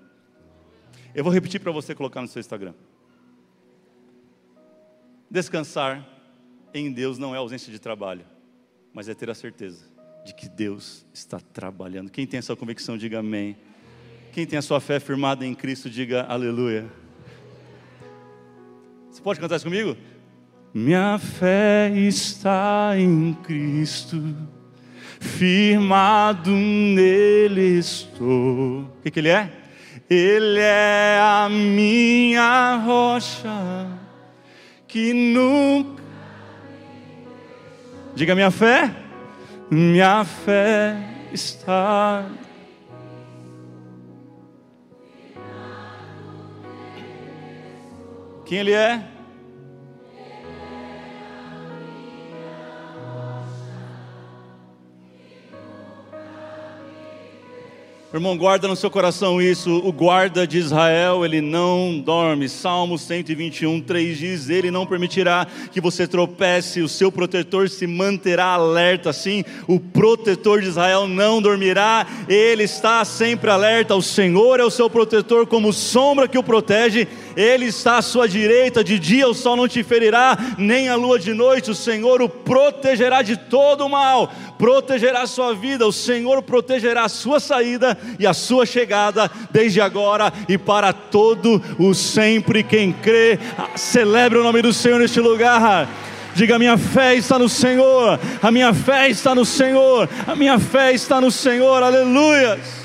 Eu 1.14 1.24
vou 1.24 1.32
repetir 1.32 1.60
para 1.60 1.72
você 1.72 1.94
colocar 1.94 2.22
no 2.22 2.28
seu 2.28 2.40
Instagram. 2.40 2.74
Descansar 5.30 6.04
em 6.74 6.92
Deus 6.92 7.20
não 7.20 7.36
é 7.36 7.38
ausência 7.38 7.72
de 7.72 7.78
trabalho, 7.78 8.26
mas 8.92 9.08
é 9.08 9.14
ter 9.14 9.30
a 9.30 9.36
certeza 9.36 9.86
de 10.26 10.34
que 10.34 10.50
Deus 10.50 11.06
está 11.14 11.40
trabalhando. 11.40 12.10
Quem 12.10 12.26
tem 12.26 12.40
essa 12.40 12.56
convicção, 12.56 12.98
diga 12.98 13.20
amém. 13.20 13.56
Quem 14.40 14.46
tem 14.46 14.58
a 14.58 14.62
sua 14.62 14.80
fé 14.80 15.02
firmada 15.02 15.46
em 15.46 15.54
Cristo, 15.54 15.90
diga 15.90 16.24
aleluia. 16.24 16.86
Você 19.12 19.22
pode 19.22 19.38
cantar 19.38 19.58
isso 19.58 19.66
comigo? 19.66 19.98
Minha 20.74 21.20
fé 21.20 21.92
está 21.94 22.94
em 22.96 23.34
Cristo, 23.44 24.34
firmado 25.20 26.52
nele 26.52 27.80
estou. 27.80 28.84
O 28.84 29.02
que, 29.04 29.12
que 29.12 29.20
ele 29.20 29.28
é? 29.28 29.52
Ele 30.10 30.62
é 30.62 31.20
a 31.22 31.50
minha 31.50 32.78
rocha, 32.78 33.90
que 34.88 35.12
nunca 35.12 36.02
Diga 38.16 38.34
minha 38.36 38.52
fé. 38.52 38.90
Minha 39.70 40.24
fé 40.24 40.96
está. 41.34 42.26
Quem 48.50 48.58
ele 48.58 48.72
é? 48.72 49.00
Irmão, 58.12 58.36
guarda 58.36 58.68
no 58.68 58.76
seu 58.76 58.90
coração 58.90 59.40
isso. 59.40 59.72
O 59.86 59.94
guarda 59.94 60.48
de 60.48 60.58
Israel, 60.58 61.24
ele 61.24 61.42
não 61.42 62.00
dorme. 62.04 62.50
Salmo 62.50 62.98
121, 62.98 63.82
3 63.82 64.18
diz: 64.18 64.50
Ele 64.50 64.72
não 64.72 64.84
permitirá 64.84 65.46
que 65.72 65.80
você 65.80 66.08
tropece, 66.08 66.82
o 66.82 66.90
seu 66.90 67.12
protetor 67.12 67.70
se 67.70 67.86
manterá 67.86 68.46
alerta. 68.46 69.14
Sim, 69.14 69.46
o 69.68 69.80
protetor 69.80 70.60
de 70.60 70.70
Israel 70.70 71.08
não 71.08 71.40
dormirá, 71.40 72.08
ele 72.28 72.64
está 72.64 73.06
sempre 73.06 73.52
alerta. 73.52 73.94
O 73.94 74.02
Senhor 74.02 74.60
é 74.60 74.64
o 74.64 74.72
seu 74.72 74.90
protetor, 74.90 75.46
como 75.46 75.72
sombra 75.72 76.28
que 76.28 76.38
o 76.38 76.44
protege. 76.44 77.08
Ele 77.40 77.68
está 77.68 78.00
à 78.00 78.02
sua 78.02 78.28
direita, 78.28 78.84
de 78.84 79.00
dia 79.00 79.26
o 79.26 79.34
sol 79.34 79.56
não 79.56 79.66
te 79.66 79.82
ferirá, 79.82 80.38
nem 80.58 80.90
a 80.90 80.96
lua 80.98 81.18
de 81.18 81.34
noite. 81.34 81.72
O 81.72 81.76
Senhor 81.76 82.22
o 82.22 82.28
protegerá 82.28 83.22
de 83.22 83.38
todo 83.38 83.86
o 83.86 83.90
mal, 83.90 84.30
protegerá 84.58 85.22
a 85.22 85.28
sua 85.28 85.56
vida. 85.56 85.88
O 85.88 85.94
Senhor 85.94 86.42
protegerá 86.42 87.06
a 87.06 87.10
sua 87.10 87.40
saída 87.40 87.98
e 88.20 88.28
a 88.28 88.34
sua 88.34 88.66
chegada, 88.66 89.32
desde 89.52 89.80
agora 89.80 90.34
e 90.50 90.58
para 90.58 90.92
todo 90.92 91.64
o 91.80 91.94
sempre. 91.94 92.62
Quem 92.62 92.92
crê, 92.92 93.40
celebre 93.74 94.38
o 94.38 94.44
nome 94.44 94.62
do 94.62 94.74
Senhor 94.74 95.00
neste 95.00 95.22
lugar. 95.22 95.88
Diga: 96.36 96.60
minha 96.60 96.78
fé 96.78 97.16
está 97.16 97.40
no 97.40 97.48
Senhor, 97.48 98.20
a 98.44 98.52
minha 98.52 98.74
fé 98.74 99.08
está 99.08 99.34
no 99.34 99.46
Senhor, 99.46 100.10
a 100.28 100.36
minha 100.36 100.60
fé 100.60 100.92
está 100.92 101.22
no 101.22 101.32
Senhor, 101.32 101.82
aleluias. 101.82 102.79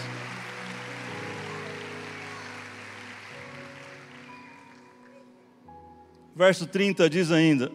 Verso 6.35 6.67
30 6.67 7.09
diz 7.09 7.31
ainda: 7.31 7.71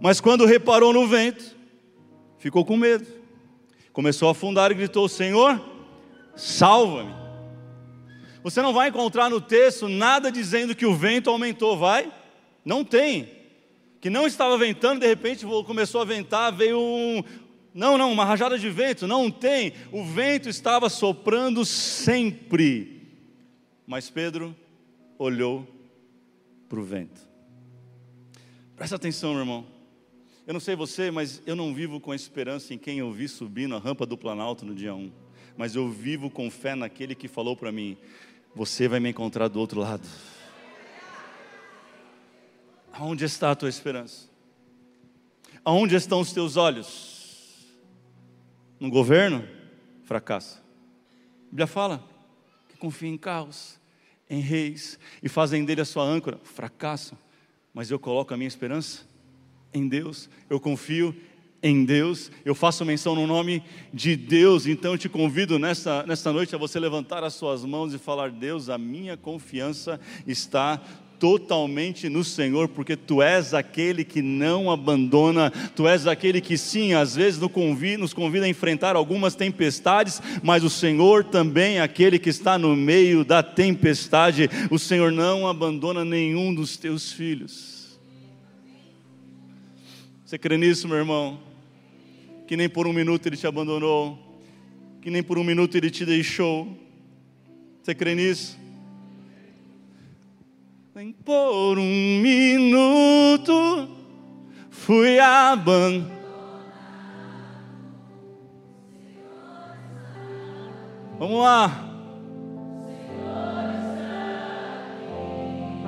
Mas 0.00 0.20
quando 0.20 0.46
reparou 0.46 0.92
no 0.92 1.06
vento, 1.06 1.56
ficou 2.38 2.64
com 2.64 2.76
medo, 2.76 3.06
começou 3.92 4.28
a 4.28 4.32
afundar 4.32 4.70
e 4.70 4.74
gritou: 4.74 5.08
Senhor, 5.08 5.60
salva-me. 6.36 7.20
Você 8.42 8.62
não 8.62 8.72
vai 8.72 8.88
encontrar 8.88 9.28
no 9.28 9.40
texto 9.40 9.88
nada 9.88 10.32
dizendo 10.32 10.74
que 10.74 10.86
o 10.86 10.94
vento 10.94 11.28
aumentou, 11.28 11.76
vai? 11.76 12.10
Não 12.64 12.84
tem. 12.84 13.28
Que 14.00 14.08
não 14.08 14.26
estava 14.26 14.56
ventando, 14.56 15.00
de 15.00 15.06
repente 15.06 15.44
começou 15.66 16.00
a 16.00 16.04
ventar, 16.04 16.50
veio 16.50 16.78
um. 16.78 17.22
Não, 17.74 17.98
não, 17.98 18.10
uma 18.10 18.24
rajada 18.24 18.58
de 18.58 18.70
vento. 18.70 19.06
Não 19.06 19.30
tem. 19.30 19.74
O 19.92 20.02
vento 20.02 20.48
estava 20.48 20.88
soprando 20.88 21.64
sempre. 21.64 23.12
Mas 23.86 24.08
Pedro 24.08 24.56
olhou 25.18 25.68
para 26.68 26.80
o 26.80 26.82
vento. 26.82 27.29
Presta 28.80 28.96
atenção, 28.96 29.32
meu 29.32 29.40
irmão. 29.40 29.66
Eu 30.46 30.54
não 30.54 30.58
sei 30.58 30.74
você, 30.74 31.10
mas 31.10 31.42
eu 31.44 31.54
não 31.54 31.74
vivo 31.74 32.00
com 32.00 32.14
esperança 32.14 32.72
em 32.72 32.78
quem 32.78 32.98
eu 32.98 33.12
vi 33.12 33.28
subindo 33.28 33.76
a 33.76 33.78
rampa 33.78 34.06
do 34.06 34.16
Planalto 34.16 34.64
no 34.64 34.74
dia 34.74 34.94
1 34.94 35.12
mas 35.54 35.76
eu 35.76 35.86
vivo 35.90 36.30
com 36.30 36.50
fé 36.50 36.74
naquele 36.74 37.14
que 37.14 37.28
falou 37.28 37.54
para 37.54 37.70
mim: 37.70 37.98
Você 38.54 38.88
vai 38.88 38.98
me 38.98 39.10
encontrar 39.10 39.48
do 39.48 39.60
outro 39.60 39.80
lado. 39.80 40.08
Aonde 42.90 43.26
está 43.26 43.50
a 43.50 43.54
tua 43.54 43.68
esperança? 43.68 44.30
Aonde 45.62 45.94
estão 45.94 46.18
os 46.18 46.32
teus 46.32 46.56
olhos? 46.56 47.58
No 48.80 48.88
governo? 48.88 49.46
Fracasso. 50.04 50.56
A 50.56 51.50
Bíblia 51.50 51.66
fala 51.66 52.02
que 52.70 52.78
confia 52.78 53.10
em 53.10 53.18
carros, 53.18 53.78
em 54.30 54.40
reis 54.40 54.98
e 55.22 55.28
fazem 55.28 55.66
dele 55.66 55.82
a 55.82 55.84
sua 55.84 56.04
âncora. 56.04 56.40
Fracasso. 56.42 57.14
Mas 57.72 57.90
eu 57.90 57.98
coloco 57.98 58.34
a 58.34 58.36
minha 58.36 58.48
esperança 58.48 59.08
em 59.72 59.88
Deus, 59.88 60.28
eu 60.48 60.58
confio 60.58 61.14
em 61.62 61.84
Deus, 61.84 62.30
eu 62.44 62.54
faço 62.54 62.84
menção 62.84 63.14
no 63.14 63.26
nome 63.26 63.62
de 63.92 64.16
Deus, 64.16 64.66
então 64.66 64.92
eu 64.92 64.98
te 64.98 65.08
convido 65.08 65.58
nesta, 65.58 66.04
nesta 66.06 66.32
noite 66.32 66.54
a 66.54 66.58
você 66.58 66.80
levantar 66.80 67.22
as 67.22 67.34
suas 67.34 67.64
mãos 67.64 67.92
e 67.92 67.98
falar: 67.98 68.30
Deus, 68.30 68.68
a 68.68 68.78
minha 68.78 69.16
confiança 69.16 70.00
está 70.26 70.82
totalmente 71.20 72.08
no 72.08 72.24
Senhor, 72.24 72.66
porque 72.66 72.96
Tu 72.96 73.22
és 73.22 73.54
aquele 73.54 74.02
que 74.02 74.20
não 74.20 74.70
abandona, 74.70 75.52
Tu 75.76 75.86
és 75.86 76.08
aquele 76.08 76.40
que 76.40 76.58
sim, 76.58 76.94
às 76.94 77.14
vezes 77.14 77.38
nos 77.38 77.52
convida, 77.52 77.98
nos 77.98 78.12
convida 78.12 78.46
a 78.46 78.48
enfrentar 78.48 78.96
algumas 78.96 79.36
tempestades, 79.36 80.20
mas 80.42 80.64
o 80.64 80.70
Senhor 80.70 81.22
também 81.22 81.76
é 81.76 81.82
aquele 81.82 82.18
que 82.18 82.30
está 82.30 82.58
no 82.58 82.74
meio 82.74 83.24
da 83.24 83.42
tempestade, 83.42 84.50
o 84.70 84.78
Senhor 84.78 85.12
não 85.12 85.46
abandona 85.46 86.04
nenhum 86.04 86.52
dos 86.52 86.76
Teus 86.76 87.12
filhos. 87.12 88.00
Você 90.24 90.36
crê 90.36 90.56
nisso, 90.56 90.88
meu 90.88 90.96
irmão? 90.96 91.50
que 92.50 92.56
nem 92.56 92.68
por 92.68 92.84
um 92.88 92.92
minuto 92.92 93.24
ele 93.26 93.36
te 93.36 93.46
abandonou, 93.46 94.18
que 95.00 95.08
nem 95.08 95.22
por 95.22 95.38
um 95.38 95.44
minuto 95.44 95.76
ele 95.76 95.88
te 95.88 96.04
deixou. 96.04 96.76
Você 97.80 97.94
crê 97.94 98.12
nisso? 98.12 98.58
Nem 100.94 101.12
por 101.12 101.78
um 101.78 102.20
minuto 102.20 103.88
fui 104.70 105.18
abandonado. 105.18 106.20
Vamos 111.18 111.40
lá. 111.40 111.70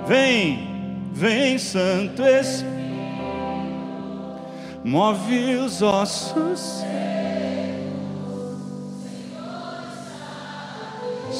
Vem, 0.06 1.10
vem, 1.12 1.58
Santo 1.58 2.22
Espírito 2.22 2.82
move 4.84 5.56
os 5.56 5.80
ossos. 5.82 6.82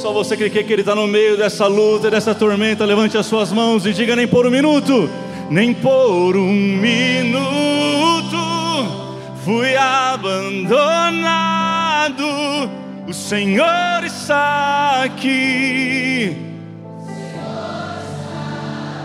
Só 0.03 0.13
você 0.13 0.37
que 0.37 0.51
quer 0.51 0.65
que 0.65 0.73
Ele 0.73 0.83
está 0.83 0.97
no 0.97 1.07
meio 1.07 1.37
dessa 1.37 1.69
luta, 1.69 2.11
dessa 2.11 2.35
tormenta, 2.35 2.85
levante 2.85 3.17
as 3.17 3.25
suas 3.25 3.53
mãos 3.53 3.87
e 3.87 3.93
diga: 3.93 4.17
nem 4.17 4.27
por 4.27 4.45
um 4.45 4.51
minuto, 4.51 5.09
nem 5.49 5.73
por 5.73 6.37
um 6.37 6.53
minuto 6.53 7.47
fui 9.45 9.77
abandonado. 9.77 10.75
O 13.07 13.15
Senhor 13.15 14.03
está 14.05 15.05
aqui. 15.05 16.37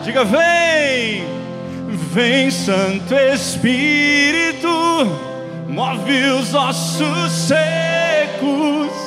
Diga: 0.04 0.24
vem 0.26 1.28
Vem, 2.12 2.50
Santo 2.50 3.14
Espírito, 3.14 4.68
move 5.68 6.24
os 6.40 6.56
ossos 6.56 7.32
secos. 7.32 9.07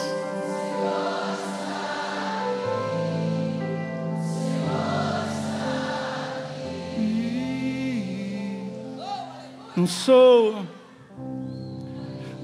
Não 9.80 9.86
sou, 9.86 10.66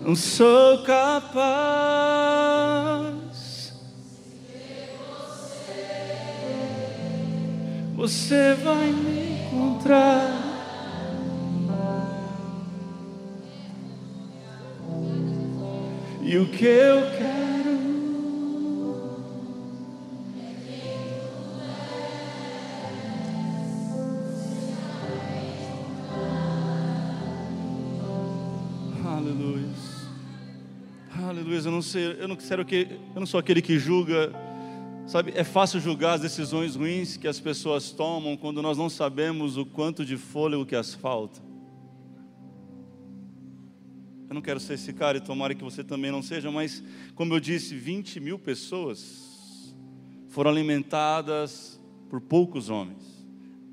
não 0.00 0.16
sou 0.16 0.82
capaz. 0.84 1.34
Você 7.94 8.54
vai 8.54 8.90
me 8.90 9.42
encontrar. 9.42 10.32
e 16.22 16.38
o 16.38 16.46
que 16.48 16.64
eu 16.64 17.02
quero. 17.18 17.35
Aleluia. 31.86 31.86
Eu 31.86 31.86
não 31.86 31.86
sei, 31.86 32.16
eu 32.24 32.28
não 32.28 32.36
quero 32.36 32.64
que, 32.64 32.88
eu 33.14 33.20
não 33.20 33.26
sou 33.26 33.38
aquele 33.38 33.62
que 33.62 33.78
julga. 33.78 34.32
Sabe, 35.06 35.32
é 35.36 35.44
fácil 35.44 35.78
julgar 35.80 36.14
as 36.14 36.20
decisões 36.20 36.74
ruins 36.74 37.16
que 37.16 37.28
as 37.28 37.38
pessoas 37.38 37.92
tomam 37.92 38.36
quando 38.36 38.60
nós 38.60 38.76
não 38.76 38.90
sabemos 38.90 39.56
o 39.56 39.64
quanto 39.64 40.04
de 40.04 40.16
fôlego 40.16 40.66
que 40.66 40.74
as 40.74 40.94
falta. 40.94 41.40
Eu 44.28 44.34
não 44.34 44.42
quero 44.42 44.58
ser 44.58 44.74
esse 44.74 44.92
cara 44.92 45.18
e 45.18 45.20
tomara 45.20 45.54
que 45.54 45.62
você 45.62 45.84
também 45.84 46.10
não 46.10 46.22
seja, 46.22 46.50
mas, 46.50 46.82
como 47.14 47.32
eu 47.32 47.38
disse, 47.38 47.76
20 47.76 48.18
mil 48.18 48.36
pessoas 48.36 49.76
foram 50.28 50.50
alimentadas 50.50 51.80
por 52.10 52.20
poucos 52.20 52.68
homens. 52.68 53.24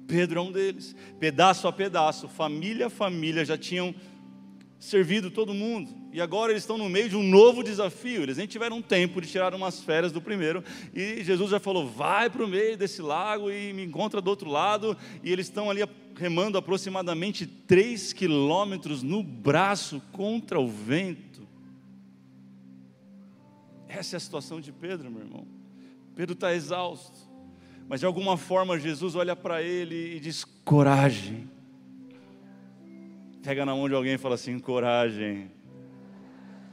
Pedro 0.06 0.39
é 0.39 0.43
um 0.43 0.52
deles, 0.52 0.95
pedaço 1.19 1.67
a 1.67 1.73
pedaço, 1.73 2.28
família 2.28 2.86
a 2.86 2.89
família, 2.91 3.43
já 3.43 3.58
tinham 3.58 3.95
servido 4.84 5.32
todo 5.32 5.54
mundo. 5.54 5.89
E 6.12 6.19
agora 6.19 6.52
eles 6.52 6.63
estão 6.63 6.78
no 6.78 6.89
meio 6.89 7.10
de 7.10 7.15
um 7.15 7.24
novo 7.24 7.63
desafio. 7.63 8.22
Eles 8.22 8.38
nem 8.38 8.46
tiveram 8.46 8.82
tempo 8.82 9.22
de 9.22 9.28
tirar 9.28 9.56
umas 9.56 9.82
férias 9.82 10.12
do 10.12 10.22
primeiro. 10.22 10.63
E 10.93 11.24
Jesus 11.24 11.52
já 11.52 11.60
falou: 11.60 11.88
vai 11.88 12.30
para 12.30 12.43
o 12.43 12.48
meio 12.48 12.78
desse 12.78 13.02
lago 13.02 13.50
e 13.50 13.72
me 13.74 13.84
encontra 13.84 14.22
do 14.22 14.30
outro 14.30 14.50
lado. 14.50 14.98
E 15.24 15.32
eles 15.32 15.48
estão 15.48 15.69
ali 15.69 15.82
remando 16.15 16.58
aproximadamente 16.58 17.48
3 17.48 18.12
quilômetros 18.13 19.02
no 19.02 19.24
braço 19.24 20.02
contra 20.12 20.60
o 20.60 20.67
vento. 20.67 21.48
Essa 23.88 24.15
é 24.15 24.17
a 24.17 24.19
situação 24.19 24.60
de 24.60 24.72
Pedro, 24.72 25.10
meu 25.10 25.22
irmão. 25.22 25.48
Pedro 26.13 26.34
está 26.34 26.54
exausto. 26.54 27.17
Mas 27.88 28.02
de 28.02 28.06
alguma 28.06 28.38
forma 28.38 28.80
Jesus 28.80 29.15
olha 29.15 29.36
para 29.36 29.63
ele 29.63 30.17
e 30.17 30.19
diz: 30.19 30.43
coragem 30.43 31.50
Pega 33.43 33.65
na 33.65 33.75
mão 33.75 33.89
de 33.89 33.93
alguém 33.93 34.13
e 34.13 34.17
fala 34.17 34.36
assim: 34.36 34.58
coragem. 34.58 35.51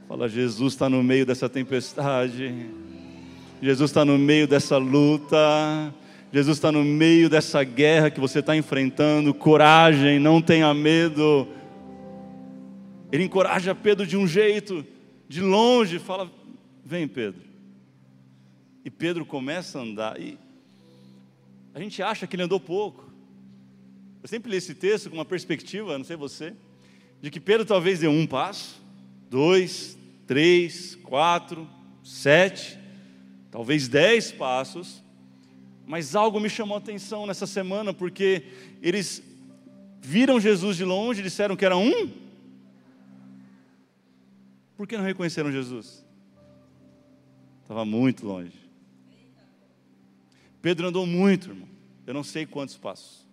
Fala, 0.07 0.29
Jesus 0.29 0.71
está 0.71 0.89
no 0.89 1.03
meio 1.03 1.25
dessa 1.25 1.49
tempestade. 1.49 2.71
Jesus 3.61 3.91
está 3.91 4.05
no 4.05 4.17
meio 4.17 4.47
dessa 4.47 4.77
luta. 4.77 5.35
Jesus 6.31 6.57
está 6.57 6.71
no 6.71 6.81
meio 6.81 7.29
dessa 7.29 7.61
guerra 7.61 8.09
que 8.09 8.21
você 8.21 8.39
está 8.39 8.55
enfrentando. 8.55 9.33
Coragem, 9.33 10.17
não 10.17 10.41
tenha 10.41 10.73
medo. 10.73 11.45
Ele 13.11 13.25
encoraja 13.25 13.75
Pedro 13.75 14.07
de 14.07 14.15
um 14.15 14.25
jeito, 14.25 14.85
de 15.27 15.41
longe, 15.41 15.99
fala: 15.99 16.31
Vem, 16.85 17.05
Pedro. 17.05 17.41
E 18.85 18.89
Pedro 18.89 19.25
começa 19.25 19.77
a 19.77 19.81
andar. 19.81 20.21
E 20.21 20.37
a 21.73 21.81
gente 21.81 22.01
acha 22.01 22.25
que 22.25 22.37
ele 22.37 22.43
andou 22.43 22.61
pouco. 22.61 23.10
Eu 24.21 24.27
sempre 24.27 24.51
li 24.51 24.57
esse 24.57 24.75
texto 24.75 25.09
com 25.09 25.15
uma 25.15 25.25
perspectiva, 25.25 25.97
não 25.97 26.05
sei 26.05 26.15
você, 26.15 26.53
de 27.21 27.31
que 27.31 27.39
Pedro 27.39 27.65
talvez 27.65 27.99
deu 27.99 28.11
um 28.11 28.27
passo, 28.27 28.79
dois, 29.29 29.97
três, 30.27 30.95
quatro, 30.95 31.67
sete, 32.03 32.77
talvez 33.49 33.87
dez 33.87 34.31
passos, 34.31 35.03
mas 35.87 36.15
algo 36.15 36.39
me 36.39 36.49
chamou 36.49 36.75
a 36.75 36.79
atenção 36.79 37.25
nessa 37.25 37.47
semana, 37.47 37.93
porque 37.93 38.43
eles 38.81 39.23
viram 39.99 40.39
Jesus 40.39 40.77
de 40.77 40.85
longe 40.85 41.21
e 41.21 41.23
disseram 41.23 41.55
que 41.55 41.65
era 41.65 41.75
um. 41.75 42.11
Por 44.77 44.87
que 44.87 44.97
não 44.97 45.03
reconheceram 45.03 45.51
Jesus? 45.51 46.05
Estava 47.63 47.85
muito 47.85 48.25
longe. 48.25 48.53
Pedro 50.61 50.87
andou 50.87 51.05
muito, 51.07 51.49
irmão. 51.49 51.67
Eu 52.05 52.13
não 52.13 52.23
sei 52.23 52.45
quantos 52.45 52.77
passos. 52.77 53.30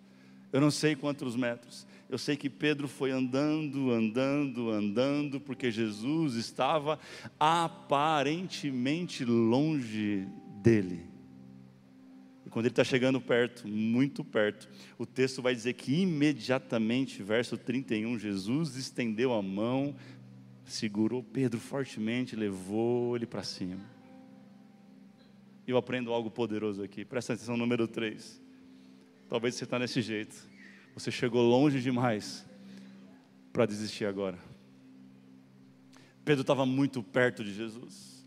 Eu 0.51 0.59
não 0.59 0.71
sei 0.71 0.95
quantos 0.95 1.35
metros. 1.35 1.85
Eu 2.09 2.17
sei 2.17 2.35
que 2.35 2.49
Pedro 2.49 2.87
foi 2.87 3.11
andando, 3.11 3.91
andando, 3.91 4.71
andando, 4.71 5.39
porque 5.39 5.69
Jesus 5.69 6.33
estava 6.33 6.99
aparentemente 7.39 9.23
longe 9.23 10.27
dele. 10.63 11.05
E 12.45 12.49
quando 12.49 12.65
ele 12.65 12.71
está 12.71 12.83
chegando 12.83 13.21
perto, 13.21 13.67
muito 13.67 14.23
perto, 14.23 14.67
o 14.97 15.05
texto 15.05 15.39
vai 15.39 15.53
dizer 15.53 15.73
que 15.73 16.01
imediatamente, 16.01 17.21
verso 17.21 17.55
31, 17.55 18.17
Jesus 18.17 18.75
estendeu 18.75 19.31
a 19.31 19.41
mão, 19.43 19.95
segurou 20.65 21.21
Pedro 21.21 21.59
fortemente, 21.59 22.35
levou 22.35 23.15
ele 23.15 23.27
para 23.27 23.43
cima. 23.43 23.79
Eu 25.67 25.77
aprendo 25.77 26.11
algo 26.11 26.31
poderoso 26.31 26.81
aqui, 26.81 27.05
presta 27.05 27.33
atenção, 27.33 27.55
número 27.55 27.87
3. 27.87 28.48
Talvez 29.29 29.53
você 29.53 29.63
está 29.63 29.77
nesse 29.77 30.01
jeito. 30.01 30.35
Você 30.95 31.11
chegou 31.11 31.43
longe 31.43 31.79
demais 31.79 32.43
para 33.53 33.67
desistir 33.67 34.05
agora. 34.05 34.39
Pedro 36.25 36.41
estava 36.41 36.65
muito 36.65 37.03
perto 37.03 37.43
de 37.43 37.53
Jesus. 37.53 38.25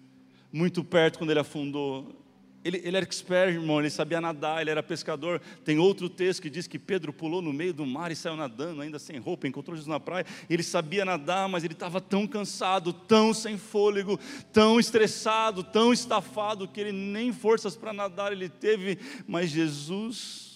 Muito 0.52 0.84
perto 0.84 1.18
quando 1.18 1.30
ele 1.30 1.40
afundou. 1.40 2.18
Ele, 2.64 2.80
ele 2.84 2.96
era 2.96 3.04
expert, 3.04 3.52
irmão, 3.52 3.80
ele 3.80 3.90
sabia 3.90 4.20
nadar, 4.20 4.60
ele 4.60 4.70
era 4.70 4.80
pescador. 4.80 5.40
Tem 5.64 5.76
outro 5.78 6.08
texto 6.08 6.40
que 6.40 6.48
diz 6.48 6.68
que 6.68 6.78
Pedro 6.78 7.12
pulou 7.12 7.42
no 7.42 7.52
meio 7.52 7.74
do 7.74 7.84
mar 7.84 8.12
e 8.12 8.16
saiu 8.16 8.36
nadando, 8.36 8.80
ainda 8.80 9.00
sem 9.00 9.18
roupa, 9.18 9.48
encontrou 9.48 9.74
Jesus 9.74 9.88
na 9.88 9.98
praia. 9.98 10.24
Ele 10.48 10.62
sabia 10.62 11.04
nadar, 11.04 11.48
mas 11.48 11.64
ele 11.64 11.74
estava 11.74 12.00
tão 12.00 12.28
cansado, 12.28 12.92
tão 12.92 13.34
sem 13.34 13.58
fôlego, 13.58 14.20
tão 14.52 14.78
estressado, 14.78 15.64
tão 15.64 15.92
estafado, 15.92 16.68
que 16.68 16.80
ele 16.80 16.92
nem 16.92 17.32
forças 17.32 17.76
para 17.76 17.92
nadar 17.92 18.30
ele 18.30 18.48
teve. 18.48 18.96
Mas 19.26 19.50
Jesus 19.50 20.51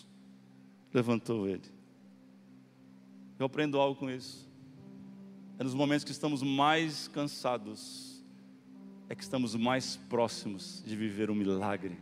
levantou 0.96 1.46
ele. 1.46 1.62
Eu 3.38 3.44
aprendo 3.44 3.78
algo 3.78 3.98
com 3.98 4.08
isso. 4.08 4.48
É 5.58 5.64
nos 5.64 5.74
momentos 5.74 6.04
que 6.04 6.10
estamos 6.10 6.42
mais 6.42 7.06
cansados, 7.08 8.24
é 9.08 9.14
que 9.14 9.22
estamos 9.22 9.54
mais 9.54 9.96
próximos 10.08 10.82
de 10.86 10.96
viver 10.96 11.30
um 11.30 11.34
milagre. 11.34 11.98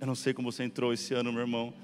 Eu 0.00 0.06
não 0.06 0.14
sei 0.14 0.32
como 0.32 0.50
você 0.50 0.62
entrou 0.62 0.92
esse 0.92 1.12
ano, 1.12 1.32
meu 1.32 1.42
irmão. 1.42 1.74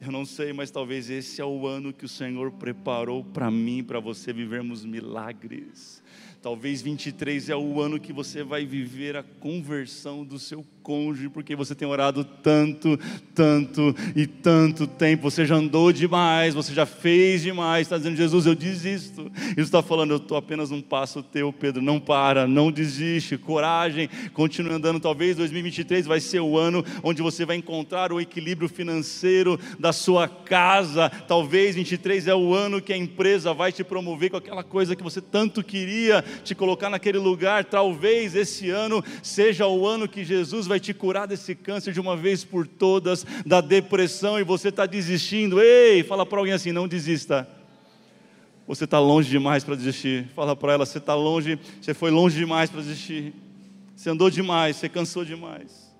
Eu 0.00 0.10
não 0.10 0.24
sei, 0.24 0.52
mas 0.52 0.70
talvez 0.70 1.10
esse 1.10 1.40
é 1.40 1.44
o 1.44 1.66
ano 1.66 1.92
que 1.92 2.04
o 2.04 2.08
Senhor 2.08 2.50
preparou 2.52 3.22
para 3.22 3.50
mim, 3.50 3.84
para 3.84 4.00
você 4.00 4.32
vivermos 4.32 4.84
milagres. 4.84 6.02
Talvez 6.42 6.82
23 6.82 7.50
é 7.50 7.54
o 7.54 7.80
ano 7.80 8.00
que 8.00 8.12
você 8.12 8.42
vai 8.42 8.66
viver 8.66 9.16
a 9.16 9.22
conversão 9.22 10.24
do 10.24 10.40
seu 10.40 10.66
cônjuge, 10.82 11.28
porque 11.28 11.54
você 11.54 11.72
tem 11.72 11.86
orado 11.86 12.24
tanto, 12.24 12.98
tanto 13.32 13.94
e 14.16 14.26
tanto 14.26 14.88
tempo. 14.88 15.30
Você 15.30 15.46
já 15.46 15.54
andou 15.54 15.92
demais, 15.92 16.52
você 16.52 16.74
já 16.74 16.84
fez 16.84 17.42
demais. 17.42 17.86
Está 17.86 17.96
dizendo, 17.96 18.16
Jesus, 18.16 18.46
eu 18.46 18.56
desisto. 18.56 19.30
Isso 19.50 19.60
está 19.60 19.80
falando, 19.80 20.10
eu 20.10 20.16
estou 20.16 20.36
apenas 20.36 20.72
um 20.72 20.82
passo 20.82 21.22
teu, 21.22 21.52
Pedro. 21.52 21.80
Não 21.80 22.00
para, 22.00 22.44
não 22.48 22.72
desiste, 22.72 23.38
coragem, 23.38 24.10
continue 24.32 24.72
andando. 24.72 24.98
Talvez 24.98 25.36
2023 25.36 26.06
vai 26.06 26.18
ser 26.18 26.40
o 26.40 26.58
ano 26.58 26.84
onde 27.04 27.22
você 27.22 27.46
vai 27.46 27.54
encontrar 27.54 28.12
o 28.12 28.20
equilíbrio 28.20 28.68
financeiro 28.68 29.60
da 29.78 29.92
sua 29.92 30.26
casa. 30.26 31.08
Talvez 31.28 31.76
23 31.76 32.26
é 32.26 32.34
o 32.34 32.52
ano 32.52 32.82
que 32.82 32.92
a 32.92 32.96
empresa 32.96 33.54
vai 33.54 33.70
te 33.70 33.84
promover 33.84 34.30
com 34.30 34.38
aquela 34.38 34.64
coisa 34.64 34.96
que 34.96 35.04
você 35.04 35.20
tanto 35.20 35.62
queria 35.62 36.24
te 36.44 36.54
colocar 36.54 36.90
naquele 36.90 37.18
lugar. 37.18 37.64
Talvez 37.64 38.34
esse 38.34 38.70
ano 38.70 39.04
seja 39.22 39.66
o 39.66 39.86
ano 39.86 40.08
que 40.08 40.24
Jesus 40.24 40.66
vai 40.66 40.80
te 40.80 40.92
curar 40.92 41.26
desse 41.26 41.54
câncer 41.54 41.92
de 41.92 42.00
uma 42.00 42.16
vez 42.16 42.44
por 42.44 42.66
todas, 42.66 43.24
da 43.44 43.60
depressão, 43.60 44.38
e 44.38 44.44
você 44.44 44.68
está 44.68 44.86
desistindo. 44.86 45.60
Ei, 45.60 46.02
fala 46.02 46.26
para 46.26 46.38
alguém 46.38 46.54
assim: 46.54 46.72
não 46.72 46.88
desista. 46.88 47.48
Você 48.66 48.84
está 48.84 48.98
longe 48.98 49.28
demais 49.28 49.64
para 49.64 49.74
desistir. 49.74 50.28
Fala 50.34 50.54
para 50.54 50.72
ela: 50.74 50.86
você 50.86 50.98
está 50.98 51.14
longe, 51.14 51.58
você 51.80 51.92
foi 51.92 52.10
longe 52.10 52.36
demais 52.36 52.70
para 52.70 52.80
desistir. 52.80 53.34
Você 53.94 54.10
andou 54.10 54.30
demais, 54.30 54.76
você 54.76 54.88
cansou 54.88 55.24
demais. 55.24 55.92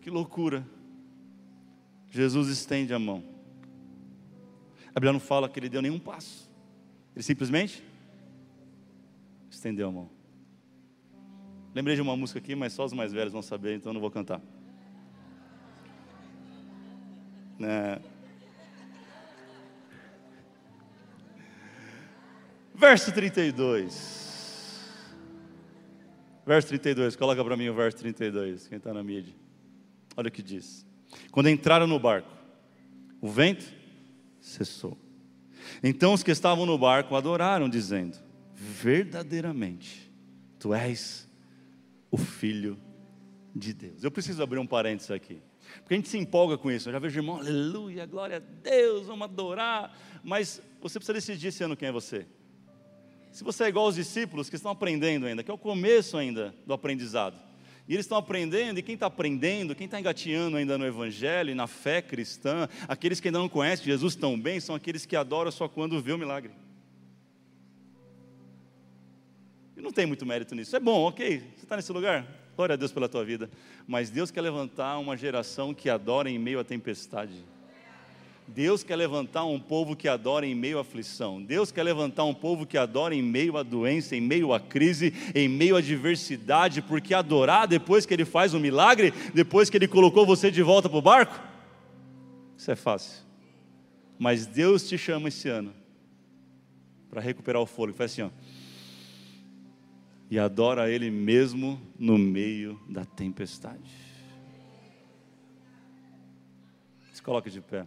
Que 0.00 0.10
loucura. 0.10 0.66
Jesus 2.10 2.48
estende 2.48 2.94
a 2.94 2.98
mão. 2.98 3.22
A 4.94 5.00
Bíblia 5.00 5.12
não 5.12 5.20
fala 5.20 5.48
que 5.48 5.60
ele 5.60 5.68
deu 5.68 5.82
nenhum 5.82 5.98
passo. 5.98 6.47
Ele 7.18 7.24
simplesmente 7.24 7.82
estendeu 9.50 9.88
a 9.88 9.90
mão. 9.90 10.08
Lembrei 11.74 11.96
de 11.96 12.00
uma 12.00 12.16
música 12.16 12.38
aqui, 12.38 12.54
mas 12.54 12.72
só 12.72 12.84
os 12.84 12.92
mais 12.92 13.12
velhos 13.12 13.32
vão 13.32 13.42
saber, 13.42 13.74
então 13.74 13.92
não 13.92 14.00
vou 14.00 14.08
cantar. 14.08 14.40
É. 17.60 18.00
Verso 22.72 23.10
32. 23.10 24.96
Verso 26.46 26.68
32, 26.68 27.16
coloca 27.16 27.44
para 27.44 27.56
mim 27.56 27.68
o 27.68 27.74
verso 27.74 27.98
32, 27.98 28.68
quem 28.68 28.78
está 28.78 28.94
na 28.94 29.02
mídia. 29.02 29.34
Olha 30.16 30.28
o 30.28 30.30
que 30.30 30.40
diz. 30.40 30.86
Quando 31.32 31.48
entraram 31.48 31.88
no 31.88 31.98
barco, 31.98 32.30
o 33.20 33.28
vento 33.28 33.66
cessou. 34.40 35.07
Então 35.82 36.12
os 36.12 36.22
que 36.22 36.30
estavam 36.30 36.66
no 36.66 36.78
barco 36.78 37.14
adoraram, 37.16 37.68
dizendo: 37.68 38.18
Verdadeiramente, 38.54 40.12
tu 40.58 40.74
és 40.74 41.28
o 42.10 42.16
Filho 42.16 42.78
de 43.54 43.72
Deus. 43.72 44.04
Eu 44.04 44.10
preciso 44.10 44.42
abrir 44.42 44.58
um 44.58 44.66
parênteses 44.66 45.10
aqui, 45.10 45.40
porque 45.80 45.94
a 45.94 45.96
gente 45.96 46.08
se 46.08 46.18
empolga 46.18 46.56
com 46.58 46.70
isso. 46.70 46.88
Eu 46.88 46.92
já 46.92 46.98
vejo 46.98 47.18
irmão, 47.18 47.36
aleluia, 47.38 48.06
glória 48.06 48.36
a 48.36 48.40
Deus, 48.40 49.06
vamos 49.06 49.24
adorar. 49.24 49.96
Mas 50.22 50.60
você 50.80 50.98
precisa 50.98 51.14
decidir 51.14 51.48
esse 51.48 51.62
ano 51.62 51.76
quem 51.76 51.88
é 51.88 51.92
você. 51.92 52.26
Se 53.30 53.44
você 53.44 53.64
é 53.64 53.68
igual 53.68 53.86
aos 53.86 53.94
discípulos 53.94 54.48
que 54.48 54.56
estão 54.56 54.70
aprendendo 54.70 55.26
ainda, 55.26 55.42
que 55.42 55.50
é 55.50 55.54
o 55.54 55.58
começo 55.58 56.16
ainda 56.16 56.54
do 56.66 56.72
aprendizado. 56.72 57.47
E 57.88 57.94
eles 57.94 58.04
estão 58.04 58.18
aprendendo, 58.18 58.78
e 58.78 58.82
quem 58.82 58.94
está 58.94 59.06
aprendendo, 59.06 59.74
quem 59.74 59.86
está 59.86 59.98
engateando 59.98 60.58
ainda 60.58 60.76
no 60.76 60.84
Evangelho 60.84 61.50
e 61.50 61.54
na 61.54 61.66
fé 61.66 62.02
cristã, 62.02 62.68
aqueles 62.86 63.18
que 63.18 63.28
ainda 63.28 63.38
não 63.38 63.48
conhecem 63.48 63.86
Jesus 63.86 64.14
tão 64.14 64.38
bem, 64.38 64.60
são 64.60 64.74
aqueles 64.74 65.06
que 65.06 65.16
adoram 65.16 65.50
só 65.50 65.66
quando 65.66 66.00
vê 66.02 66.12
o 66.12 66.18
milagre. 66.18 66.52
E 69.74 69.80
não 69.80 69.90
tem 69.90 70.04
muito 70.04 70.26
mérito 70.26 70.54
nisso. 70.54 70.76
É 70.76 70.80
bom, 70.80 71.04
ok, 71.04 71.38
você 71.56 71.64
está 71.64 71.76
nesse 71.76 71.90
lugar? 71.90 72.26
Glória 72.54 72.74
a 72.74 72.76
Deus 72.76 72.92
pela 72.92 73.08
tua 73.08 73.24
vida. 73.24 73.48
Mas 73.86 74.10
Deus 74.10 74.30
quer 74.30 74.42
levantar 74.42 74.98
uma 74.98 75.16
geração 75.16 75.72
que 75.72 75.88
adora 75.88 76.28
em 76.28 76.38
meio 76.38 76.60
à 76.60 76.64
tempestade. 76.64 77.42
Deus 78.48 78.82
quer 78.82 78.96
levantar 78.96 79.44
um 79.44 79.60
povo 79.60 79.94
que 79.94 80.08
adora 80.08 80.46
em 80.46 80.54
meio 80.54 80.78
à 80.78 80.80
aflição. 80.80 81.42
Deus 81.42 81.70
quer 81.70 81.82
levantar 81.82 82.24
um 82.24 82.32
povo 82.32 82.66
que 82.66 82.78
adora 82.78 83.14
em 83.14 83.22
meio 83.22 83.58
à 83.58 83.62
doença, 83.62 84.16
em 84.16 84.20
meio 84.20 84.54
à 84.54 84.58
crise, 84.58 85.12
em 85.34 85.48
meio 85.48 85.76
à 85.76 85.80
adversidade, 85.80 86.80
porque 86.80 87.12
adorar 87.12 87.68
depois 87.68 88.06
que 88.06 88.14
Ele 88.14 88.24
faz 88.24 88.54
um 88.54 88.58
milagre, 88.58 89.12
depois 89.34 89.68
que 89.68 89.76
Ele 89.76 89.86
colocou 89.86 90.24
você 90.24 90.50
de 90.50 90.62
volta 90.62 90.88
para 90.88 90.98
o 90.98 91.02
barco, 91.02 91.38
isso 92.56 92.70
é 92.70 92.76
fácil. 92.76 93.22
Mas 94.18 94.46
Deus 94.46 94.88
te 94.88 94.96
chama 94.96 95.28
esse 95.28 95.48
ano 95.48 95.72
para 97.10 97.20
recuperar 97.20 97.60
o 97.62 97.66
fôlego. 97.66 97.96
Faz 97.96 98.12
assim, 98.12 98.22
ó. 98.22 98.30
E 100.30 100.38
adora 100.38 100.90
Ele 100.90 101.10
mesmo 101.10 101.80
no 101.98 102.18
meio 102.18 102.80
da 102.88 103.04
tempestade. 103.04 103.90
Se 107.12 107.22
coloque 107.22 107.50
de 107.50 107.60
pé. 107.60 107.86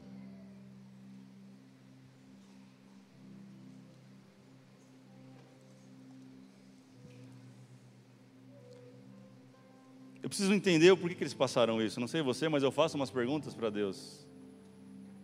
Preciso 10.32 10.54
entender 10.54 10.90
o 10.90 10.98
porquê 10.98 11.14
que 11.14 11.24
eles 11.24 11.34
passaram 11.34 11.82
isso. 11.82 12.00
Não 12.00 12.08
sei 12.08 12.22
você, 12.22 12.48
mas 12.48 12.64
eu 12.64 12.72
faço 12.72 12.96
umas 12.96 13.12
perguntas 13.12 13.54
para 13.54 13.70
Deus. 13.70 14.26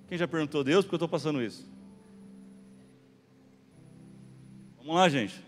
Quem 0.05 0.17
já 0.17 0.27
perguntou 0.27 0.65
Deus 0.65 0.83
por 0.83 0.89
que 0.89 0.95
eu 0.95 0.97
estou 0.97 1.07
passando 1.07 1.41
isso? 1.41 1.65
Vamos 4.77 4.95
lá, 4.95 5.07
gente. 5.07 5.41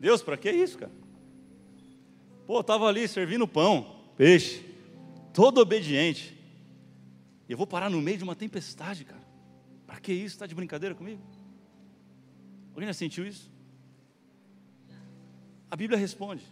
Deus, 0.00 0.22
para 0.22 0.36
que 0.36 0.50
isso, 0.50 0.76
cara? 0.76 0.90
Pô, 2.48 2.60
estava 2.60 2.86
ali 2.86 3.06
servindo 3.06 3.46
pão, 3.46 3.96
peixe, 4.16 4.64
todo 5.32 5.58
obediente. 5.60 6.36
E 7.48 7.52
eu 7.52 7.56
vou 7.56 7.66
parar 7.66 7.88
no 7.88 8.02
meio 8.02 8.18
de 8.18 8.24
uma 8.24 8.34
tempestade, 8.34 9.04
cara. 9.04 9.22
Para 9.86 10.00
que 10.00 10.12
isso? 10.12 10.34
Está 10.34 10.46
de 10.48 10.54
brincadeira 10.54 10.96
comigo? 10.96 11.22
Alguém 12.74 12.88
já 12.88 12.94
sentiu 12.94 13.24
isso? 13.24 13.48
A 15.70 15.76
Bíblia 15.76 15.96
responde. 15.98 16.42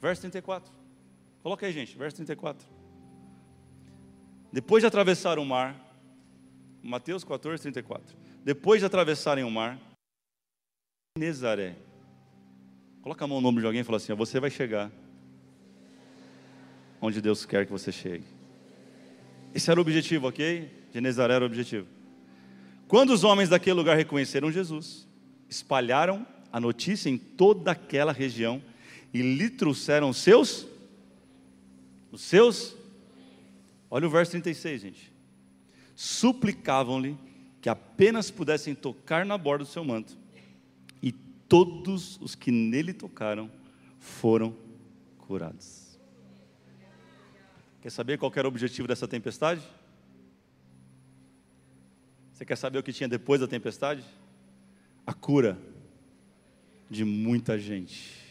Verso 0.00 0.20
34. 0.20 0.83
Coloca 1.44 1.66
aí, 1.66 1.72
gente, 1.74 1.94
verso 1.98 2.16
34. 2.16 2.66
Depois 4.50 4.82
de 4.82 4.86
atravessar 4.86 5.38
o 5.38 5.44
mar, 5.44 5.78
Mateus 6.82 7.22
14, 7.22 7.60
34. 7.64 8.16
Depois 8.42 8.80
de 8.80 8.86
atravessarem 8.86 9.44
o 9.44 9.50
mar, 9.50 9.78
Nezaré. 11.18 11.76
Coloca 13.02 13.26
a 13.26 13.28
mão 13.28 13.42
no 13.42 13.48
ombro 13.48 13.60
de 13.60 13.66
alguém 13.66 13.82
e 13.82 13.84
fala 13.84 13.98
assim: 13.98 14.14
Você 14.14 14.40
vai 14.40 14.48
chegar 14.48 14.90
onde 16.98 17.20
Deus 17.20 17.44
quer 17.44 17.66
que 17.66 17.72
você 17.72 17.92
chegue. 17.92 18.24
Esse 19.54 19.70
era 19.70 19.78
o 19.78 19.82
objetivo, 19.82 20.28
ok? 20.28 20.70
De 20.94 20.98
Nezaré 20.98 21.34
era 21.34 21.44
o 21.44 21.46
objetivo. 21.46 21.86
Quando 22.88 23.10
os 23.10 23.22
homens 23.22 23.50
daquele 23.50 23.76
lugar 23.76 23.98
reconheceram 23.98 24.50
Jesus, 24.50 25.06
espalharam 25.46 26.26
a 26.50 26.58
notícia 26.58 27.10
em 27.10 27.18
toda 27.18 27.72
aquela 27.72 28.12
região 28.12 28.62
e 29.12 29.20
lhe 29.20 29.50
trouxeram 29.50 30.10
seus, 30.10 30.72
os 32.14 32.20
seus, 32.20 32.76
olha 33.90 34.06
o 34.06 34.10
verso 34.10 34.30
36, 34.30 34.80
gente. 34.80 35.12
Suplicavam-lhe 35.96 37.18
que 37.60 37.68
apenas 37.68 38.30
pudessem 38.30 38.74
tocar 38.74 39.26
na 39.26 39.36
borda 39.36 39.64
do 39.64 39.70
seu 39.70 39.84
manto, 39.84 40.16
e 41.02 41.10
todos 41.10 42.20
os 42.20 42.34
que 42.34 42.52
nele 42.52 42.92
tocaram 42.92 43.50
foram 43.98 44.56
curados. 45.18 45.98
Quer 47.82 47.90
saber 47.90 48.16
qual 48.16 48.32
era 48.36 48.46
o 48.46 48.50
objetivo 48.50 48.86
dessa 48.86 49.08
tempestade? 49.08 49.62
Você 52.32 52.44
quer 52.44 52.56
saber 52.56 52.78
o 52.78 52.82
que 52.82 52.92
tinha 52.92 53.08
depois 53.08 53.40
da 53.40 53.48
tempestade? 53.48 54.04
A 55.06 55.12
cura 55.12 55.58
de 56.88 57.04
muita 57.04 57.58
gente. 57.58 58.23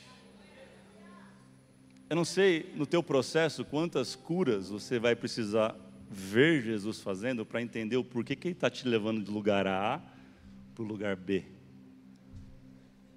Eu 2.13 2.15
não 2.15 2.25
sei 2.25 2.71
no 2.75 2.85
teu 2.85 3.01
processo 3.01 3.65
quantas 3.65 4.13
curas 4.13 4.69
você 4.69 4.99
vai 4.99 5.15
precisar 5.15 5.75
ver 6.07 6.61
Jesus 6.61 7.01
fazendo 7.01 7.43
para 7.43 7.59
entender 7.59 7.97
o 7.97 8.03
porquê 8.03 8.35
que 8.35 8.49
Ele 8.49 8.53
está 8.53 8.69
te 8.69 8.87
levando 8.87 9.23
de 9.23 9.31
lugar 9.31 9.65
A 9.65 9.99
para 10.75 10.83
o 10.83 10.85
lugar 10.85 11.15
B. 11.15 11.43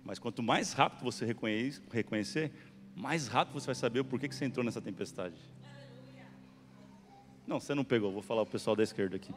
Mas 0.03 0.19
quanto 0.19 0.43
mais 0.43 0.73
rápido 0.73 1.05
você 1.05 1.27
reconhecer, 1.27 2.51
mais 2.95 3.29
rápido 3.29 3.61
você 3.61 3.67
vai 3.67 3.75
saber 3.75 4.01
o 4.01 4.05
porquê 4.07 4.31
que 4.31 4.35
você 4.35 4.47
entrou 4.47 4.65
nessa 4.65 4.81
tempestade. 4.81 5.37
Não, 7.47 7.61
você 7.61 7.75
não 7.75 7.85
pegou, 7.85 8.11
vou 8.11 8.23
falar 8.23 8.41
o 8.41 8.47
pessoal 8.47 8.75
da 8.75 8.83
esquerda 8.83 9.17
aqui. 9.17 9.35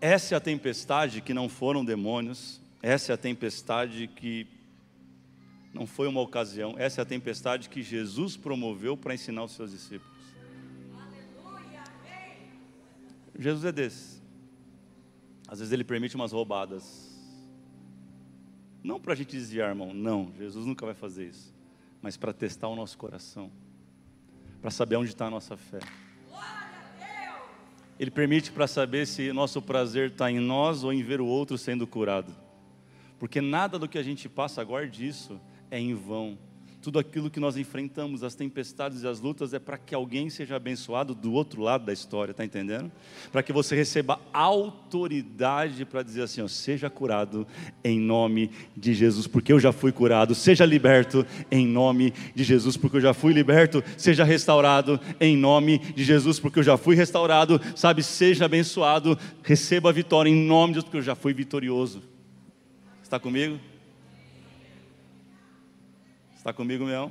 Essa 0.00 0.34
é 0.34 0.36
a 0.36 0.40
tempestade 0.40 1.20
que 1.20 1.32
não 1.32 1.48
foram 1.48 1.84
demônios, 1.84 2.60
essa 2.82 3.12
é 3.12 3.14
a 3.14 3.16
tempestade 3.16 4.08
que 4.08 4.48
não 5.72 5.86
foi 5.86 6.06
uma 6.06 6.20
ocasião, 6.20 6.74
essa 6.76 7.00
é 7.00 7.02
a 7.02 7.06
tempestade 7.06 7.68
que 7.68 7.82
Jesus 7.82 8.36
promoveu 8.36 8.96
para 8.96 9.14
ensinar 9.14 9.44
os 9.44 9.52
seus 9.52 9.70
discípulos. 9.70 10.12
Jesus 13.38 13.64
é 13.64 13.72
desse. 13.72 14.22
Às 15.48 15.58
vezes 15.58 15.72
ele 15.72 15.84
permite 15.84 16.14
umas 16.14 16.32
roubadas. 16.32 17.10
Não 18.82 19.00
para 19.00 19.14
a 19.14 19.16
gente 19.16 19.30
desviar, 19.30 19.70
irmão, 19.70 19.94
não, 19.94 20.32
Jesus 20.36 20.66
nunca 20.66 20.84
vai 20.84 20.94
fazer 20.94 21.28
isso. 21.28 21.54
Mas 22.00 22.16
para 22.16 22.32
testar 22.32 22.68
o 22.68 22.76
nosso 22.76 22.98
coração, 22.98 23.50
para 24.60 24.70
saber 24.70 24.96
onde 24.96 25.10
está 25.10 25.26
a 25.26 25.30
nossa 25.30 25.56
fé. 25.56 25.80
Ele 27.98 28.10
permite 28.10 28.50
para 28.50 28.66
saber 28.66 29.06
se 29.06 29.32
nosso 29.32 29.62
prazer 29.62 30.10
está 30.10 30.30
em 30.30 30.40
nós 30.40 30.82
ou 30.82 30.92
em 30.92 31.02
ver 31.02 31.20
o 31.20 31.26
outro 31.26 31.56
sendo 31.56 31.86
curado. 31.86 32.34
Porque 33.18 33.40
nada 33.40 33.78
do 33.78 33.88
que 33.88 33.96
a 33.96 34.02
gente 34.02 34.28
passa, 34.28 34.60
agora 34.60 34.88
disso, 34.88 35.40
é 35.72 35.80
em 35.80 35.94
vão. 35.94 36.38
Tudo 36.82 36.98
aquilo 36.98 37.30
que 37.30 37.38
nós 37.38 37.56
enfrentamos, 37.56 38.24
as 38.24 38.34
tempestades 38.34 39.02
e 39.02 39.06
as 39.06 39.20
lutas, 39.20 39.54
é 39.54 39.58
para 39.60 39.78
que 39.78 39.94
alguém 39.94 40.28
seja 40.28 40.56
abençoado 40.56 41.14
do 41.14 41.32
outro 41.32 41.62
lado 41.62 41.86
da 41.86 41.92
história, 41.92 42.32
está 42.32 42.44
entendendo? 42.44 42.90
Para 43.30 43.42
que 43.42 43.52
você 43.52 43.76
receba 43.76 44.20
autoridade 44.32 45.84
para 45.84 46.02
dizer 46.02 46.22
assim: 46.22 46.42
ó, 46.42 46.48
seja 46.48 46.90
curado 46.90 47.46
em 47.84 48.00
nome 48.00 48.50
de 48.76 48.92
Jesus, 48.92 49.28
porque 49.28 49.52
eu 49.52 49.60
já 49.60 49.72
fui 49.72 49.92
curado, 49.92 50.34
seja 50.34 50.66
liberto 50.66 51.24
em 51.52 51.66
nome 51.66 52.12
de 52.34 52.42
Jesus, 52.42 52.76
porque 52.76 52.96
eu 52.96 53.00
já 53.00 53.14
fui 53.14 53.32
liberto, 53.32 53.82
seja 53.96 54.24
restaurado 54.24 55.00
em 55.20 55.36
nome 55.36 55.78
de 55.78 56.02
Jesus, 56.02 56.40
porque 56.40 56.58
eu 56.58 56.64
já 56.64 56.76
fui 56.76 56.96
restaurado, 56.96 57.60
sabe? 57.76 58.02
Seja 58.02 58.44
abençoado, 58.46 59.16
receba 59.42 59.88
a 59.88 59.92
vitória 59.92 60.28
em 60.28 60.34
nome 60.34 60.72
de 60.72 60.74
Jesus, 60.74 60.84
porque 60.84 60.98
eu 60.98 61.02
já 61.02 61.14
fui 61.14 61.32
vitorioso. 61.32 62.02
Está 63.04 63.20
comigo? 63.20 63.71
Está 66.42 66.52
comigo, 66.52 66.84
meu? 66.84 67.08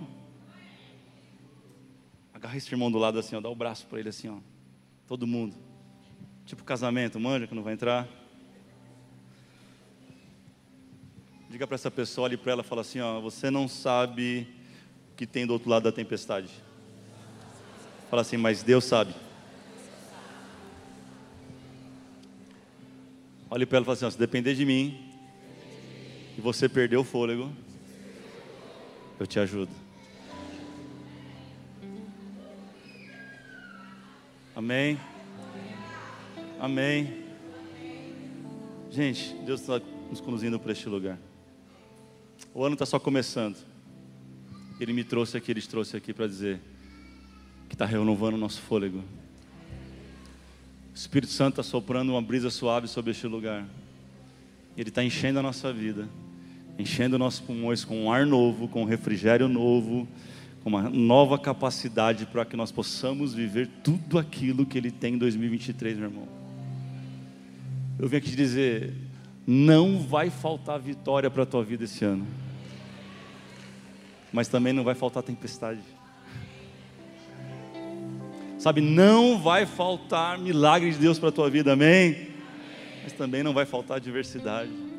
Agarra 2.34 2.58
esse 2.58 2.70
irmão 2.70 2.92
do 2.92 2.98
lado 2.98 3.18
assim, 3.18 3.34
ó, 3.34 3.40
dá 3.40 3.48
o 3.48 3.56
braço 3.56 3.88
para 3.88 3.98
ele 3.98 4.10
assim, 4.10 4.28
ó. 4.28 4.40
Todo 5.08 5.26
mundo. 5.26 5.56
Tipo 6.46 6.66
casamento, 6.66 7.18
manja 7.18 7.48
que 7.48 7.56
não 7.56 7.64
vai 7.64 7.72
entrar. 7.72 8.10
Diga 11.50 11.66
para 11.66 11.76
essa 11.76 11.90
pessoa, 11.90 12.26
olhe 12.26 12.36
para 12.36 12.52
ela 12.52 12.62
e 12.62 12.66
fala 12.66 12.82
assim, 12.82 13.00
ó, 13.00 13.22
você 13.22 13.50
não 13.50 13.70
sabe 13.70 14.50
o 15.14 15.16
que 15.16 15.26
tem 15.26 15.48
do 15.48 15.54
outro 15.54 15.70
lado 15.70 15.84
da 15.84 15.94
tempestade. 15.94 16.50
Fala 18.10 18.24
assim, 18.24 18.36
mas 18.36 18.62
Deus 18.62 18.84
sabe. 18.84 19.16
Olhe 23.50 23.66
para 23.66 23.78
ela 23.78 23.84
e 23.84 23.86
fala 23.86 23.94
assim, 23.94 24.06
ó, 24.06 24.10
se 24.10 24.20
depender 24.20 24.56
de 24.56 24.66
mim, 24.66 25.10
e 26.38 26.42
você 26.42 26.68
perder 26.68 26.98
o 26.98 27.04
fôlego, 27.06 27.50
eu 29.22 29.28
te 29.28 29.40
ajudo. 29.40 29.70
Amém. 34.56 35.00
Amém. 36.60 37.24
Gente, 38.90 39.36
Deus 39.46 39.62
está 39.62 39.80
nos 40.10 40.20
conduzindo 40.20 40.60
para 40.60 40.72
este 40.72 40.90
lugar. 40.90 41.20
O 42.52 42.66
ano 42.66 42.74
está 42.74 42.84
só 42.84 42.98
começando. 43.00 43.58
Ele 44.80 44.92
me 44.92 45.04
trouxe 45.04 45.38
aqui, 45.38 45.52
Ele 45.52 45.62
trouxe 45.62 45.96
aqui 45.96 46.16
para 46.16 46.26
dizer 46.26 46.60
que 47.70 47.76
está 47.76 47.86
renovando 47.86 48.34
o 48.34 48.38
nosso 48.38 48.60
fôlego. 48.62 49.04
O 50.92 50.96
Espírito 50.96 51.32
Santo 51.32 51.62
está 51.62 51.64
soprando 51.64 52.10
uma 52.14 52.24
brisa 52.24 52.50
suave 52.50 52.88
sobre 52.88 53.12
este 53.12 53.28
lugar. 53.28 53.68
Ele 54.76 54.90
está 54.90 55.04
enchendo 55.04 55.38
a 55.38 55.44
nossa 55.44 55.72
vida 55.72 56.10
enchendo 56.78 57.18
nossos 57.18 57.40
pulmões 57.40 57.84
com 57.84 58.06
um 58.06 58.12
ar 58.12 58.26
novo, 58.26 58.68
com 58.68 58.84
um 58.84 58.86
refrigério 58.86 59.48
novo, 59.48 60.08
com 60.64 60.70
uma 60.70 60.90
nova 60.90 61.38
capacidade 61.38 62.26
para 62.26 62.46
que 62.46 62.56
nós 62.56 62.72
possamos 62.72 63.34
viver 63.34 63.68
tudo 63.84 64.18
aquilo 64.18 64.66
que 64.66 64.78
Ele 64.78 64.92
tem 64.92 65.16
em 65.16 65.18
2023, 65.18 65.98
meu 65.98 66.10
irmão. 66.10 66.28
Eu 68.00 68.08
vim 68.08 68.18
aqui 68.18 68.30
te 68.30 68.36
dizer: 68.36 68.94
não 69.46 70.00
vai 70.00 70.30
faltar 70.30 70.80
vitória 70.80 71.30
para 71.30 71.44
a 71.44 71.46
tua 71.46 71.64
vida 71.64 71.84
esse 71.84 72.04
ano, 72.06 72.26
mas 74.32 74.48
também 74.48 74.74
não 74.74 74.84
vai 74.84 74.96
faltar 74.96 75.24
tempestade. 75.24 75.82
Sabe, 78.58 78.80
não 78.80 79.40
vai 79.40 79.66
faltar 79.66 80.38
milagre 80.38 80.92
de 80.92 80.98
Deus 81.00 81.18
para 81.18 81.30
a 81.30 81.32
tua 81.32 81.50
vida, 81.50 81.74
amém? 81.74 82.28
Mas 83.04 83.12
também 83.14 83.42
não 83.42 83.54
vai 83.54 83.66
faltar 83.66 84.00
diversidade. 84.00 84.91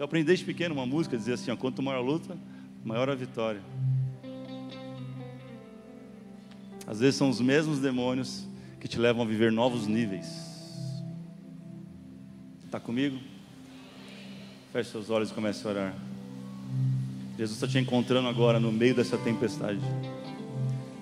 Eu 0.00 0.06
aprendi 0.06 0.28
desde 0.28 0.46
pequeno 0.46 0.74
uma 0.74 0.86
música, 0.86 1.14
dizia 1.14 1.34
assim: 1.34 1.50
ó, 1.50 1.56
quanto 1.56 1.82
maior 1.82 1.98
a 1.98 2.00
luta, 2.00 2.34
maior 2.82 3.10
a 3.10 3.14
vitória. 3.14 3.60
Às 6.86 7.00
vezes 7.00 7.16
são 7.16 7.28
os 7.28 7.38
mesmos 7.38 7.80
demônios 7.80 8.48
que 8.80 8.88
te 8.88 8.98
levam 8.98 9.20
a 9.20 9.26
viver 9.26 9.52
novos 9.52 9.86
níveis. 9.86 10.26
Está 12.64 12.80
comigo? 12.80 13.18
Feche 14.72 14.88
seus 14.88 15.10
olhos 15.10 15.32
e 15.32 15.34
comece 15.34 15.66
a 15.66 15.70
orar. 15.70 15.94
Jesus 17.36 17.58
está 17.58 17.68
te 17.68 17.78
encontrando 17.78 18.26
agora 18.26 18.58
no 18.58 18.72
meio 18.72 18.94
dessa 18.94 19.18
tempestade. 19.18 19.80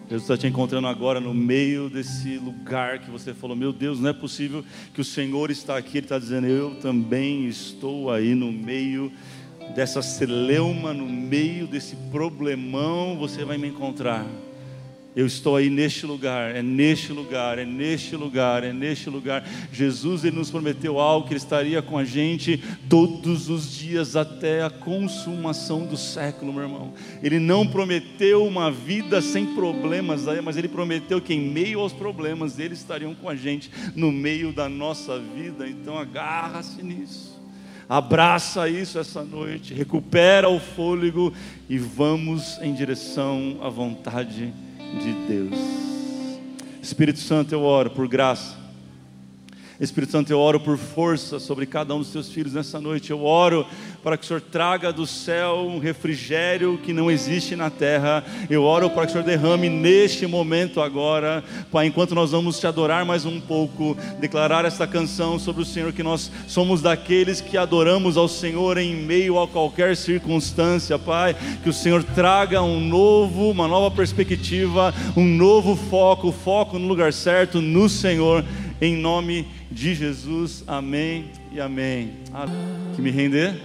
Jesus 0.09 0.23
está 0.23 0.39
te 0.39 0.47
encontrando 0.47 0.87
agora 0.87 1.21
no 1.21 1.35
meio 1.35 1.91
desse 1.91 2.39
lugar 2.39 2.99
que 2.99 3.11
você 3.11 3.35
falou: 3.35 3.55
Meu 3.55 3.75
Deus, 3.75 4.01
não 4.01 4.09
é 4.09 4.13
possível 4.15 4.65
que 4.95 5.03
o 5.03 5.05
Senhor 5.05 5.51
está 5.51 5.77
aqui. 5.77 5.99
Ele 5.99 6.07
está 6.07 6.19
dizendo: 6.19 6.47
Eu 6.47 6.77
também 6.77 7.47
estou 7.47 8.11
aí 8.11 8.35
no 8.35 8.51
meio 8.51 9.13
dessa 9.75 10.01
celeuma, 10.01 10.95
no 10.95 11.07
meio 11.07 11.67
desse 11.67 11.95
problemão. 12.11 13.19
Você 13.19 13.45
vai 13.45 13.59
me 13.59 13.69
encontrar. 13.69 14.25
Eu 15.19 15.27
estou 15.27 15.57
aí 15.57 15.69
neste 15.69 16.07
lugar, 16.07 16.55
é 16.55 16.63
neste 16.63 17.13
lugar, 17.13 17.59
é 17.59 17.65
neste 17.65 18.15
lugar, 18.15 18.63
é 18.63 18.73
neste 18.73 19.11
lugar. 19.11 19.45
Jesus 19.73 20.23
ele 20.23 20.37
nos 20.37 20.49
prometeu 20.49 21.01
algo 21.01 21.27
que 21.27 21.33
ele 21.33 21.41
estaria 21.41 21.83
com 21.83 21.99
a 21.99 22.05
gente 22.05 22.63
todos 22.89 23.49
os 23.49 23.69
dias 23.69 24.15
até 24.15 24.63
a 24.63 24.71
consumação 24.71 25.85
do 25.85 25.97
século, 25.97 26.53
meu 26.53 26.63
irmão. 26.63 26.95
Ele 27.21 27.41
não 27.41 27.67
prometeu 27.67 28.47
uma 28.47 28.71
vida 28.71 29.21
sem 29.21 29.45
problemas, 29.57 30.23
mas 30.41 30.57
ele 30.57 30.69
prometeu 30.69 31.21
que 31.21 31.35
em 31.35 31.41
meio 31.41 31.81
aos 31.81 31.93
problemas 31.93 32.61
eles 32.61 32.79
estariam 32.79 33.13
com 33.13 33.29
a 33.29 33.35
gente 33.35 33.73
no 33.97 34.13
meio 34.13 34.53
da 34.53 34.69
nossa 34.69 35.19
vida. 35.19 35.69
Então 35.69 35.99
agarra-se 35.99 36.81
nisso. 36.81 37.37
Abraça 37.89 38.69
isso 38.69 39.01
essa 39.01 39.25
noite, 39.25 39.75
recupera 39.75 40.49
o 40.49 40.61
fôlego 40.61 41.33
e 41.69 41.77
vamos 41.77 42.57
em 42.63 42.73
direção 42.73 43.59
à 43.61 43.69
vontade 43.69 44.47
de 44.47 44.68
de 45.03 45.13
Deus. 45.27 45.59
Espírito 46.83 47.19
Santo, 47.19 47.53
eu 47.53 47.63
oro 47.63 47.91
por 47.91 48.09
graça. 48.09 48.68
Espírito 49.81 50.11
Santo, 50.11 50.33
eu 50.33 50.41
oro 50.41 50.59
por 50.59 50.77
força 50.77 51.39
sobre 51.39 51.65
cada 51.65 51.95
um 51.95 51.99
dos 51.99 52.11
teus 52.11 52.29
filhos 52.29 52.53
nessa 52.53 52.81
noite. 52.81 53.13
Eu 53.13 53.25
oro 53.25 53.65
para 54.03 54.17
que 54.17 54.25
o 54.25 54.27
Senhor 54.27 54.41
traga 54.41 54.93
do 54.93 55.07
céu 55.07 55.69
um 55.69 55.79
refrigério 55.79 56.81
que 56.83 56.93
não 56.93 57.09
existe 57.09 57.55
na 57.55 57.71
terra. 57.71 58.25
Eu 58.51 58.65
oro 58.65 58.91
para 58.91 59.07
que 59.07 59.11
o 59.11 59.13
Senhor 59.13 59.25
derrame 59.25 59.69
neste 59.69 60.27
momento 60.27 60.81
agora, 60.81 61.45
Pai, 61.71 61.87
enquanto 61.87 62.13
nós 62.13 62.33
vamos 62.33 62.59
te 62.59 62.67
adorar 62.67 63.05
mais 63.05 63.25
um 63.25 63.41
pouco, 63.41 63.97
declarar 64.19 64.65
esta 64.65 64.85
canção 64.85 65.39
sobre 65.39 65.63
o 65.63 65.67
Senhor, 65.67 65.93
que 65.93 66.03
nós 66.03 66.29
somos 66.49 66.83
daqueles 66.83 67.41
que 67.41 67.57
adoramos 67.57 68.17
ao 68.17 68.27
Senhor 68.27 68.79
em 68.79 68.97
meio 68.97 69.41
a 69.41 69.47
qualquer 69.47 69.97
circunstância, 69.97 70.99
Pai. 70.99 71.37
Que 71.63 71.71
o 71.71 71.73
Senhor 71.73 72.03
traga 72.03 72.61
um 72.63 72.81
novo, 72.81 73.49
uma 73.49 73.69
nova 73.69 73.95
perspectiva, 73.95 74.93
um 75.17 75.25
novo 75.25 75.77
foco, 75.77 76.33
foco 76.33 76.81
no 76.81 76.89
lugar 76.89 77.13
certo, 77.13 77.63
no 77.63 77.89
Senhor 77.89 78.45
em 78.81 78.97
nome 78.97 79.47
de 79.71 79.95
Jesus, 79.95 80.65
amém 80.67 81.31
e 81.53 81.61
amém. 81.61 82.15
Que 82.95 83.03
me 83.03 83.11
render? 83.11 83.61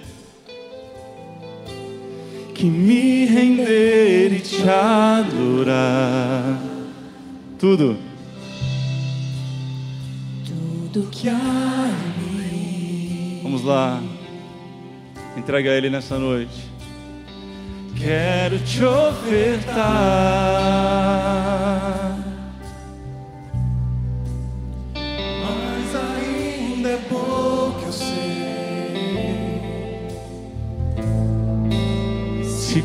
Que 2.54 2.66
me 2.66 3.26
render 3.26 4.34
e 4.34 4.40
te 4.40 4.62
adorar. 4.68 6.62
Tudo. 7.60 7.98
Tudo 10.46 11.08
que 11.10 11.30
há 11.30 11.90
em 12.20 12.34
mim. 12.36 13.40
Vamos 13.44 13.64
lá. 13.64 14.02
Entrega 15.38 15.72
a 15.72 15.74
Ele 15.74 15.90
nessa 15.90 16.18
noite. 16.20 16.72
Quero 17.98 18.60
te 18.60 18.84
ofertar 18.84 19.84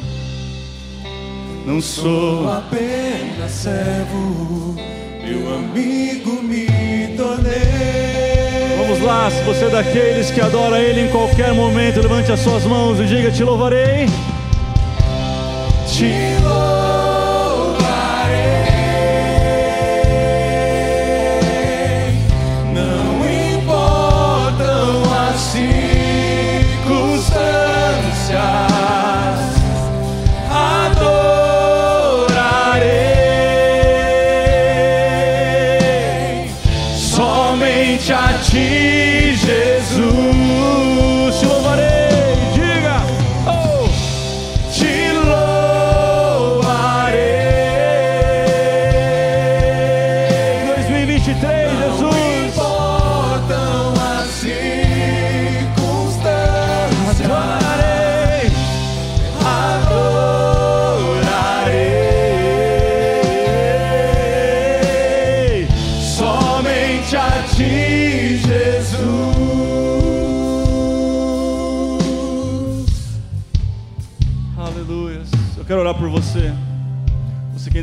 não 1.65 1.81
sou 1.81 2.49
apenas 2.49 3.51
servo, 3.51 4.75
meu 5.23 5.55
amigo 5.55 6.41
me 6.41 7.15
tornei. 7.17 8.77
Vamos 8.77 9.01
lá, 9.01 9.29
se 9.29 9.43
você 9.43 9.65
é 9.65 9.69
daqueles 9.69 10.31
que 10.31 10.39
adora 10.41 10.79
Ele 10.79 11.01
em 11.01 11.09
qualquer 11.09 11.53
momento, 11.53 12.01
levante 12.01 12.31
as 12.31 12.39
suas 12.39 12.63
mãos 12.63 12.99
e 12.99 13.05
diga: 13.05 13.29
Te 13.29 13.43
louvarei. 13.43 14.07
Te 15.87 16.41
louvarei. 16.41 16.88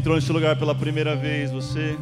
Entrou 0.07 0.15
neste 0.15 0.31
lugar 0.31 0.57
pela 0.57 0.73
primeira 0.73 1.17
vez, 1.17 1.51
você 1.51 1.99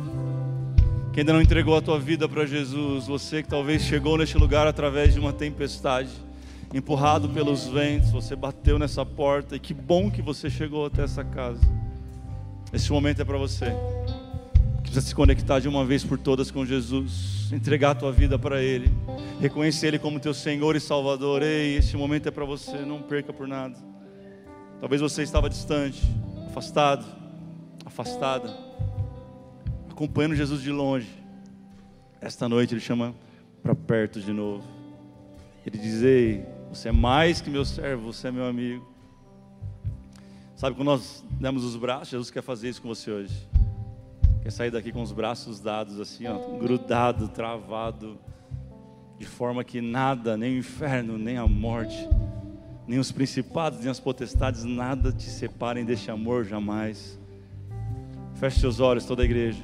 que 1.11 1.21
ainda 1.21 1.33
não 1.33 1.41
entregou 1.41 1.75
a 1.75 1.81
tua 1.81 1.99
vida 1.99 2.29
para 2.29 2.45
Jesus, 2.45 3.07
você 3.07 3.43
que 3.43 3.49
talvez 3.49 3.81
chegou 3.81 4.19
neste 4.19 4.37
lugar 4.37 4.67
através 4.67 5.15
de 5.15 5.21
uma 5.21 5.33
tempestade, 5.33 6.11
empurrado 6.75 7.31
pelos 7.31 7.67
ventos, 7.67 8.11
você 8.11 8.37
bateu 8.37 8.79
nessa 8.79 9.07
porta 9.07 9.57
e 9.57 9.59
que 9.59 9.73
bom 9.73 10.11
que 10.11 10.21
você 10.21 10.51
chegou 10.51 10.85
até 10.85 11.03
essa 11.03 11.25
casa. 11.25 11.63
Esse 12.75 12.93
momento 12.93 13.23
é 13.23 13.25
para 13.25 13.39
você. 13.39 13.75
Que 14.75 14.83
precisa 14.83 15.01
se 15.01 15.15
conectar 15.15 15.59
de 15.59 15.67
uma 15.67 15.83
vez 15.83 16.05
por 16.05 16.19
todas 16.19 16.51
com 16.51 16.67
Jesus, 16.67 17.51
entregar 17.55 17.93
a 17.93 17.95
tua 17.95 18.13
vida 18.13 18.39
para 18.39 18.63
Ele, 18.63 18.93
reconhecer 19.41 19.87
Ele 19.87 19.99
como 19.99 20.21
teu 20.21 20.35
Senhor 20.35 20.77
e 20.77 20.81
Salvador. 20.81 21.43
Ei, 21.43 21.77
esse 21.77 21.97
momento 21.97 22.29
é 22.29 22.31
para 22.31 22.45
você, 22.45 22.77
não 22.81 23.01
perca 23.01 23.33
por 23.33 23.49
nada. 23.49 23.79
Talvez 24.79 25.01
você 25.01 25.23
estava 25.23 25.49
distante, 25.49 26.03
afastado, 26.51 27.24
afastada, 27.95 28.53
acompanhando 29.89 30.35
Jesus 30.35 30.61
de 30.61 30.73
longe. 30.73 31.09
Esta 32.21 32.49
noite 32.49 32.75
ele 32.75 32.81
chama 32.81 33.15
para 33.63 33.73
perto 33.73 34.21
de 34.21 34.33
novo. 34.33 34.65
Ele 35.65 35.79
diz: 35.79 36.03
Ei, 36.03 36.45
você 36.69 36.89
é 36.89 36.93
mais 36.93 37.41
que 37.41 37.49
meu 37.49 37.65
servo, 37.65 38.13
você 38.13 38.29
é 38.29 38.33
meu 38.33 38.47
amigo. 38.47 38.85
Sabe, 40.57 40.75
quando 40.75 40.87
nós 40.87 41.25
demos 41.41 41.65
os 41.65 41.77
braços, 41.77 42.09
Jesus 42.09 42.31
quer 42.33 42.43
fazer 42.43 42.69
isso 42.69 42.83
com 42.83 42.89
você 42.89 43.13
hoje. 43.13 43.49
Quer 44.43 44.51
sair 44.51 44.73
daqui 44.73 44.91
com 44.91 45.01
os 45.01 45.13
braços 45.13 45.61
dados, 45.61 46.01
assim, 46.01 46.27
ó, 46.27 46.37
grudado, 46.59 47.29
travado, 47.29 48.19
de 49.19 49.25
forma 49.25 49.63
que 49.63 49.81
nada, 49.81 50.37
nem 50.37 50.57
o 50.57 50.59
inferno, 50.59 51.17
nem 51.17 51.39
a 51.39 51.47
morte, 51.47 52.09
nem 52.89 52.99
os 52.99 53.13
principados, 53.13 53.81
nem 53.81 53.89
as 53.89 54.01
potestades, 54.01 54.65
nada 54.65 55.13
te 55.13 55.31
separem 55.31 55.85
deste 55.85 56.11
amor 56.11 56.45
jamais. 56.45 57.19
Feche 58.35 58.61
seus 58.61 58.81
olhos, 58.81 59.05
toda 59.07 59.23
a 59.23 59.25
igreja. 59.25 59.63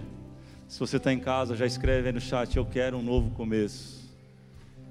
Se 0.68 0.78
você 0.78 0.98
está 0.98 1.12
em 1.12 1.18
casa, 1.18 1.56
já 1.56 1.66
escreve 1.66 2.08
aí 2.08 2.12
no 2.12 2.20
chat: 2.20 2.56
Eu 2.56 2.64
quero 2.64 2.96
um 2.96 3.02
novo 3.02 3.30
começo. 3.30 4.00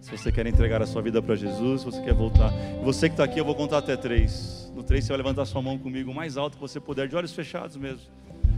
Se 0.02 0.12
você 0.12 0.32
quer 0.32 0.46
entregar 0.48 0.82
a 0.82 0.86
sua 0.86 1.02
vida 1.02 1.22
para 1.22 1.36
Jesus, 1.36 1.82
se 1.82 1.86
você 1.86 2.02
quer 2.02 2.14
voltar. 2.14 2.52
Você 2.84 3.10
que 3.10 3.14
está 3.14 3.24
aqui, 3.24 3.40
eu 3.40 3.46
vou 3.46 3.56
contar 3.56 3.80
até 3.80 3.96
três. 3.98 4.72
No 4.76 4.84
três, 4.84 5.04
você 5.04 5.10
vai 5.10 5.18
levantar 5.18 5.46
sua 5.46 5.62
mão 5.62 5.78
comigo 5.78 6.12
o 6.12 6.14
mais 6.14 6.38
alto 6.38 6.56
que 6.56 6.62
você 6.62 6.80
puder, 6.80 7.08
de 7.08 7.16
olhos 7.16 7.34
fechados 7.34 7.78
mesmo. 7.78 8.02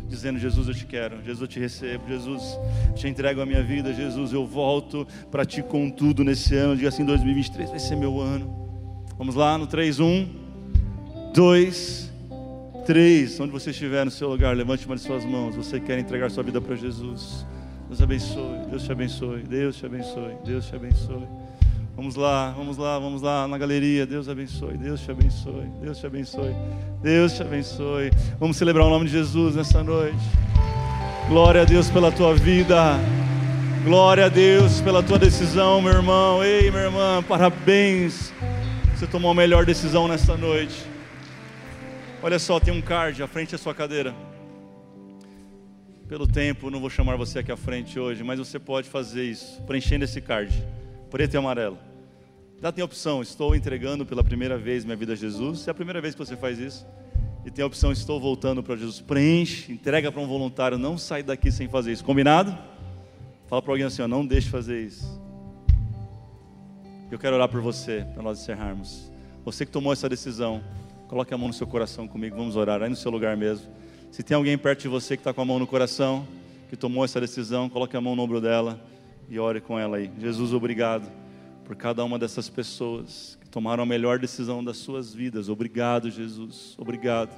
Dizendo: 0.07 0.39
Jesus, 0.39 0.67
eu 0.67 0.73
te 0.73 0.85
quero. 0.85 1.17
Jesus, 1.17 1.41
eu 1.41 1.47
te 1.47 1.59
recebo. 1.59 2.07
Jesus, 2.07 2.59
te 2.95 3.07
entrego 3.07 3.41
a 3.41 3.45
minha 3.45 3.63
vida. 3.63 3.93
Jesus, 3.93 4.33
eu 4.33 4.45
volto 4.45 5.07
para 5.29 5.45
ti 5.45 5.61
com 5.61 5.89
tudo 5.89 6.23
nesse 6.23 6.55
ano. 6.55 6.75
Diga 6.75 6.89
assim: 6.89 7.05
2023 7.05 7.69
vai 7.69 7.79
ser 7.79 7.95
meu 7.95 8.19
ano. 8.19 8.61
Vamos 9.17 9.35
lá 9.35 9.57
no 9.57 9.67
3, 9.67 9.99
1, 9.99 10.29
2, 11.33 12.10
3. 12.85 13.39
Onde 13.39 13.51
você 13.51 13.71
estiver 13.71 14.03
no 14.05 14.11
seu 14.11 14.29
lugar, 14.29 14.55
levante 14.55 14.85
uma 14.85 14.95
de 14.95 15.01
suas 15.01 15.25
mãos. 15.25 15.55
Você 15.55 15.79
quer 15.79 15.99
entregar 15.99 16.29
sua 16.29 16.43
vida 16.43 16.61
para 16.61 16.75
Jesus. 16.75 17.45
Deus 17.87 18.01
abençoe, 18.01 18.57
Deus 18.69 18.83
te 18.83 18.91
abençoe, 18.91 19.43
Deus 19.43 19.75
te 19.75 19.85
abençoe, 19.85 20.33
Deus 20.45 20.65
te 20.65 20.75
abençoe. 20.75 21.27
Vamos 21.93 22.15
lá, 22.15 22.51
vamos 22.51 22.77
lá, 22.77 22.97
vamos 22.97 23.21
lá 23.21 23.47
na 23.49 23.57
galeria. 23.57 24.05
Deus 24.05 24.29
abençoe, 24.29 24.77
Deus 24.77 25.01
te 25.01 25.11
abençoe, 25.11 25.69
Deus 25.81 25.97
te 25.97 26.05
abençoe, 26.05 26.55
Deus 27.03 27.33
te 27.33 27.41
abençoe. 27.41 28.11
Vamos 28.39 28.55
celebrar 28.55 28.87
o 28.87 28.89
nome 28.89 29.05
de 29.05 29.11
Jesus 29.11 29.55
nessa 29.55 29.83
noite. 29.83 30.23
Glória 31.27 31.63
a 31.63 31.65
Deus 31.65 31.89
pela 31.89 32.11
tua 32.11 32.33
vida. 32.33 32.97
Glória 33.83 34.27
a 34.27 34.29
Deus 34.29 34.79
pela 34.79 35.03
tua 35.03 35.19
decisão, 35.19 35.81
meu 35.81 35.91
irmão. 35.91 36.43
Ei, 36.43 36.71
minha 36.71 36.83
irmã, 36.83 37.21
parabéns. 37.27 38.31
Você 38.95 39.05
tomou 39.05 39.31
a 39.31 39.35
melhor 39.35 39.65
decisão 39.65 40.07
nessa 40.07 40.37
noite. 40.37 40.90
Olha 42.23 42.37
só, 42.37 42.59
tem 42.59 42.71
um 42.71 42.81
card 42.81 43.23
à 43.23 43.27
frente 43.27 43.53
da 43.53 43.57
sua 43.57 43.73
cadeira. 43.73 44.13
Pelo 46.07 46.27
tempo, 46.27 46.69
não 46.69 46.79
vou 46.79 46.89
chamar 46.89 47.15
você 47.15 47.39
aqui 47.39 47.51
à 47.51 47.57
frente 47.57 47.99
hoje, 47.99 48.23
mas 48.23 48.37
você 48.37 48.59
pode 48.59 48.87
fazer 48.87 49.23
isso, 49.23 49.59
preenchendo 49.63 50.05
esse 50.05 50.21
card, 50.21 50.63
preto 51.09 51.33
e 51.33 51.37
amarelo. 51.37 51.79
Já 52.61 52.71
tem 52.71 52.83
a 52.83 52.85
opção, 52.85 53.23
estou 53.23 53.55
entregando 53.55 54.05
pela 54.05 54.23
primeira 54.23 54.55
vez 54.55 54.85
minha 54.85 54.95
vida 54.95 55.13
a 55.13 55.15
Jesus. 55.15 55.67
É 55.67 55.71
a 55.71 55.73
primeira 55.73 55.99
vez 55.99 56.13
que 56.13 56.19
você 56.19 56.37
faz 56.37 56.59
isso. 56.59 56.85
E 57.43 57.49
tem 57.49 57.63
a 57.63 57.65
opção, 57.65 57.91
estou 57.91 58.19
voltando 58.19 58.61
para 58.61 58.75
Jesus. 58.75 59.01
Preenche, 59.01 59.71
entrega 59.71 60.11
para 60.11 60.21
um 60.21 60.27
voluntário, 60.27 60.77
não 60.77 60.99
sai 60.99 61.23
daqui 61.23 61.51
sem 61.51 61.67
fazer 61.67 61.91
isso. 61.91 62.03
Combinado? 62.03 62.55
Fala 63.47 63.63
para 63.63 63.71
alguém 63.71 63.87
assim, 63.87 64.03
ó, 64.03 64.07
não 64.07 64.23
deixe 64.27 64.47
fazer 64.47 64.79
isso. 64.79 65.19
Eu 67.09 67.17
quero 67.17 67.35
orar 67.35 67.49
por 67.49 67.61
você, 67.61 68.05
para 68.13 68.21
nós 68.21 68.39
encerrarmos. 68.39 69.11
Você 69.43 69.65
que 69.65 69.71
tomou 69.71 69.91
essa 69.91 70.07
decisão, 70.07 70.61
coloque 71.11 71.33
a 71.33 71.37
mão 71.37 71.49
no 71.49 71.53
seu 71.53 71.67
coração 71.67 72.07
comigo, 72.07 72.37
vamos 72.37 72.55
orar 72.55 72.81
aí 72.81 72.89
no 72.89 72.95
seu 72.95 73.11
lugar 73.11 73.35
mesmo. 73.35 73.67
Se 74.11 74.23
tem 74.23 74.33
alguém 74.33 74.57
perto 74.57 74.83
de 74.83 74.87
você 74.87 75.17
que 75.17 75.19
está 75.19 75.33
com 75.33 75.41
a 75.41 75.45
mão 75.45 75.59
no 75.59 75.67
coração, 75.67 76.25
que 76.69 76.77
tomou 76.77 77.03
essa 77.03 77.19
decisão, 77.19 77.67
coloque 77.67 77.97
a 77.97 77.99
mão 77.99 78.15
no 78.15 78.21
ombro 78.21 78.39
dela 78.39 78.79
e 79.29 79.37
ore 79.37 79.59
com 79.59 79.77
ela 79.77 79.97
aí. 79.97 80.09
Jesus, 80.17 80.53
obrigado 80.53 81.11
por 81.65 81.75
cada 81.75 82.01
uma 82.05 82.17
dessas 82.17 82.47
pessoas 82.47 83.37
que 83.41 83.49
tomaram 83.49 83.83
a 83.83 83.85
melhor 83.85 84.19
decisão 84.19 84.63
das 84.63 84.77
suas 84.77 85.13
vidas. 85.13 85.49
Obrigado, 85.49 86.09
Jesus. 86.09 86.75
Obrigado. 86.77 87.35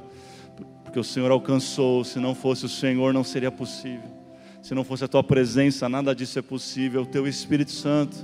Porque 0.83 0.99
o 0.99 1.03
Senhor 1.03 1.31
alcançou. 1.31 2.03
Se 2.03 2.19
não 2.19 2.35
fosse 2.35 2.67
o 2.67 2.69
Senhor, 2.69 3.11
não 3.11 3.23
seria 3.23 3.49
possível. 3.49 4.07
Se 4.61 4.75
não 4.75 4.83
fosse 4.83 5.03
a 5.03 5.07
tua 5.07 5.23
presença, 5.23 5.89
nada 5.89 6.13
disso 6.13 6.37
é 6.37 6.43
possível. 6.43 7.01
O 7.01 7.07
teu 7.07 7.27
Espírito 7.27 7.71
Santo 7.71 8.23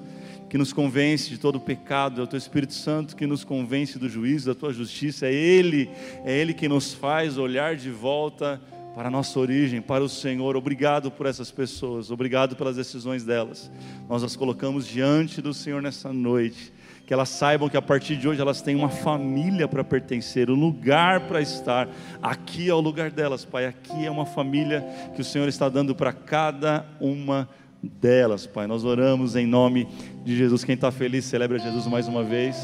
que 0.50 0.58
nos 0.58 0.74
convence 0.74 1.30
de 1.30 1.38
todo 1.38 1.58
o 1.58 1.60
pecado, 1.60 2.20
é 2.20 2.24
o 2.24 2.28
teu 2.28 2.38
Espírito 2.38 2.74
Santo 2.74 3.16
que 3.16 3.28
nos 3.28 3.44
convence 3.44 4.00
do 4.00 4.10
juízo, 4.10 4.48
da 4.48 4.60
tua 4.60 4.74
justiça, 4.74 5.28
é 5.28 5.34
Ele, 5.34 5.90
é 6.26 6.36
Ele 6.36 6.54
que 6.54 6.68
nos 6.68 6.92
faz 6.94 7.38
olhar 7.38 7.76
de 7.76 7.92
volta 7.92 8.60
para 8.96 9.08
a 9.08 9.12
nossa 9.12 9.40
origem, 9.40 9.80
para 9.80 10.04
o 10.04 10.10
Senhor. 10.10 10.58
Obrigado 10.58 11.12
por 11.12 11.28
essas 11.28 11.52
pessoas, 11.52 12.10
obrigado 12.10 12.56
pelas 12.56 12.76
decisões 12.76 13.24
delas. 13.24 13.72
Nós 14.10 14.24
as 14.24 14.36
colocamos 14.36 14.88
diante 14.88 15.42
do 15.42 15.54
Senhor 15.54 15.82
nessa 15.82 16.12
noite. 16.12 16.74
Que 17.06 17.14
elas 17.14 17.30
saibam 17.30 17.68
que 17.68 17.78
a 17.78 17.82
partir 17.82 18.18
de 18.18 18.28
hoje 18.28 18.40
elas 18.40 18.62
têm 18.62 18.76
uma 18.76 18.90
família 18.90 19.68
para 19.68 19.84
pertencer, 19.84 20.50
um 20.50 20.54
lugar 20.54 21.22
para 21.22 21.42
estar. 21.42 21.90
Aqui 22.22 22.70
é 22.70 22.74
o 22.74 22.80
lugar 22.80 23.10
delas, 23.10 23.44
Pai. 23.44 23.66
Aqui 23.66 24.06
é 24.06 24.12
uma 24.12 24.28
família 24.28 24.86
que 25.16 25.22
o 25.22 25.26
Senhor 25.26 25.48
está 25.48 25.70
dando 25.70 25.96
para 25.96 26.14
cada 26.14 26.86
uma 27.00 27.50
delas, 27.82 28.46
Pai. 28.46 28.68
Nós 28.68 28.84
oramos 28.84 29.36
em 29.36 29.46
nome 29.46 29.88
de 30.24 30.36
Jesus. 30.36 30.64
Quem 30.64 30.76
está 30.76 30.92
feliz, 30.92 31.26
celebra 31.26 31.60
Jesus 31.60 31.88
mais 31.88 32.08
uma 32.08 32.24
vez. 32.24 32.56